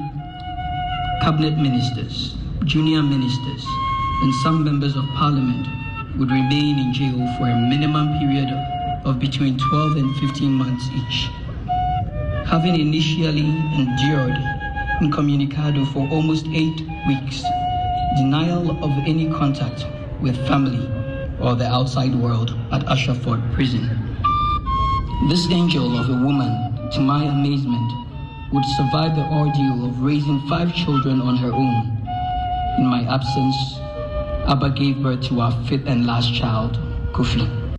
cabinet 1.21 1.57
ministers, 1.57 2.35
junior 2.63 3.03
ministers, 3.03 3.65
and 4.23 4.33
some 4.43 4.63
members 4.63 4.95
of 4.95 5.03
parliament, 5.09 5.67
would 6.17 6.31
remain 6.31 6.79
in 6.79 6.93
jail 6.93 7.19
for 7.37 7.49
a 7.49 7.55
minimum 7.55 8.17
period 8.17 8.49
of 9.03 9.19
between 9.19 9.57
12 9.57 9.97
and 9.97 10.15
15 10.17 10.53
months 10.53 10.87
each. 10.95 11.29
Having 12.47 12.79
initially 12.79 13.49
endured 13.75 14.37
incommunicado 15.01 15.85
for 15.91 16.07
almost 16.11 16.45
eight 16.53 16.81
weeks, 17.07 17.43
denial 18.15 18.71
of 18.83 18.91
any 19.05 19.29
contact 19.31 19.85
with 20.21 20.37
family 20.47 20.87
or 21.41 21.55
the 21.55 21.67
outside 21.67 22.15
world 22.15 22.57
at 22.71 22.87
Ussher 22.87 23.15
Fort 23.15 23.41
prison. 23.51 23.83
This 25.27 25.51
angel 25.51 25.97
of 25.97 26.09
a 26.09 26.23
woman 26.23 26.70
to 26.93 26.99
my 26.99 27.23
amazement, 27.23 27.91
would 28.51 28.65
survive 28.65 29.15
the 29.15 29.23
ordeal 29.31 29.85
of 29.85 30.01
raising 30.01 30.45
five 30.49 30.73
children 30.75 31.21
on 31.21 31.37
her 31.37 31.51
own. 31.51 31.85
In 32.77 32.85
my 32.85 33.03
absence, 33.09 33.55
Abba 34.47 34.71
gave 34.71 35.01
birth 35.01 35.21
to 35.29 35.39
our 35.39 35.51
fifth 35.65 35.87
and 35.87 36.05
last 36.05 36.33
child, 36.33 36.73
Kofi. 37.13 37.77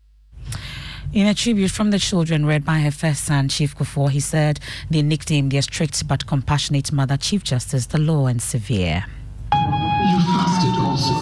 In 1.12 1.26
a 1.26 1.34
tribute 1.34 1.70
from 1.70 1.90
the 1.90 1.98
children 1.98 2.46
read 2.46 2.64
by 2.64 2.78
her 2.78 2.90
first 2.90 3.24
son, 3.24 3.50
Chief 3.50 3.76
Kufuor, 3.76 4.10
he 4.10 4.20
said 4.20 4.60
they 4.90 5.02
nicknamed 5.02 5.52
their 5.52 5.60
strict 5.60 6.08
but 6.08 6.26
compassionate 6.26 6.90
mother, 6.90 7.18
Chief 7.18 7.44
Justice, 7.44 7.84
the 7.86 7.98
law 7.98 8.26
and 8.28 8.40
severe. 8.40 9.04
You 9.52 10.18
fasted 10.20 10.74
also. 10.80 11.12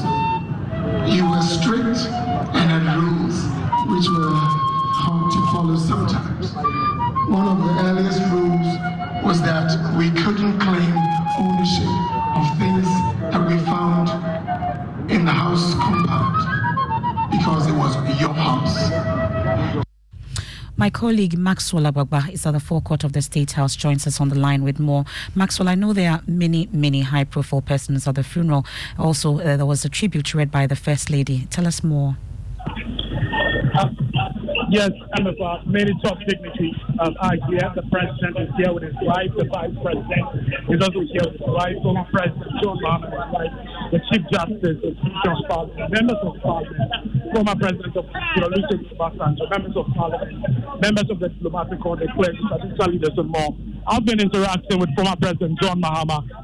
You 1.11 1.29
were 1.29 1.43
strict 1.43 2.07
and 2.55 2.71
had 2.71 2.97
rules 2.97 3.43
which 3.91 4.09
were 4.17 4.31
hard 4.31 5.33
to 5.33 5.53
follow 5.53 5.77
sometimes 5.77 6.55
we 10.01 10.11
couldn't 10.13 10.59
claim 10.59 10.97
ownership 11.39 11.85
of 12.35 12.59
things 12.59 12.87
that 13.31 13.47
we 13.47 13.59
found 13.67 14.09
in 15.11 15.27
the 15.27 15.31
house 15.31 15.75
compound 15.75 17.31
because 17.31 17.67
it 17.67 17.73
was 17.73 17.95
your 18.19 18.33
house. 18.33 19.85
My 20.79 20.89
colleague 20.89 21.37
Maxwell 21.37 21.83
Agbagba 21.83 22.33
is 22.33 22.47
at 22.47 22.53
the 22.53 22.61
forecourt 22.61 23.05
of 23.05 23.13
the 23.13 23.21
State 23.21 23.53
House, 23.53 23.77
joins 23.77 24.07
us 24.07 24.23
on 24.23 24.31
the 24.31 24.39
line 24.39 24.65
with 24.65 24.81
more. 24.81 25.05
Maxwell, 25.35 25.69
I 25.69 25.75
know 25.75 25.93
there 25.93 26.13
are 26.13 26.23
many, 26.27 26.71
many 26.73 27.03
high 27.03 27.25
profile 27.25 27.61
persons 27.61 28.09
at 28.09 28.15
the 28.15 28.25
funeral. 28.25 28.65
Also, 28.99 29.41
uh, 29.41 29.59
there 29.59 29.67
was 29.67 29.85
a 29.85 29.91
tribute 29.91 30.33
read 30.33 30.51
by 30.51 30.67
the 30.67 30.77
First 30.77 31.11
Lady. 31.11 31.47
Tell 31.51 31.67
us 31.67 31.85
more. 31.85 32.17
Yes, 34.71 34.91
I'm 35.19 35.25
Emefa, 35.27 35.67
many 35.67 35.91
top 36.01 36.17
dignitaries 36.29 36.77
are 37.01 37.35
here. 37.51 37.67
The 37.75 37.83
president 37.91 38.39
is 38.39 38.55
here 38.57 38.73
with 38.73 38.85
his 38.85 38.95
wife. 39.03 39.35
The 39.37 39.45
vice 39.51 39.75
president 39.83 40.71
is 40.71 40.79
also 40.79 41.01
here 41.11 41.27
with 41.27 41.43
his 41.43 41.51
wife. 41.51 41.75
Former 41.83 42.07
President 42.15 42.55
John 42.63 42.79
Mahama 42.79 43.11
his 43.11 43.27
wife. 43.35 43.55
The 43.91 43.99
Chief 44.07 44.23
Justice, 44.31 44.79
Speaker 44.79 45.33
of 45.35 45.43
Parliament, 45.51 45.91
members 45.91 46.23
of 46.23 46.39
Parliament, 46.39 46.87
former 47.35 47.57
President 47.59 47.97
of 47.99 48.07
Olusegun 48.07 48.87
Obasanjo, 48.95 49.51
members 49.51 49.75
of 49.75 49.87
Parliament, 49.91 50.39
members 50.81 51.11
of 51.11 51.19
the 51.19 51.29
diplomatic 51.35 51.81
corps, 51.83 51.97
the 51.99 52.07
clergy, 52.15 52.39
leaders, 52.95 53.19
and 53.19 53.27
more. 53.29 53.51
I've 53.91 54.05
been 54.05 54.21
interacting 54.21 54.79
with 54.79 54.95
former 54.95 55.17
President 55.19 55.59
John 55.61 55.83
Mahama 55.83 56.23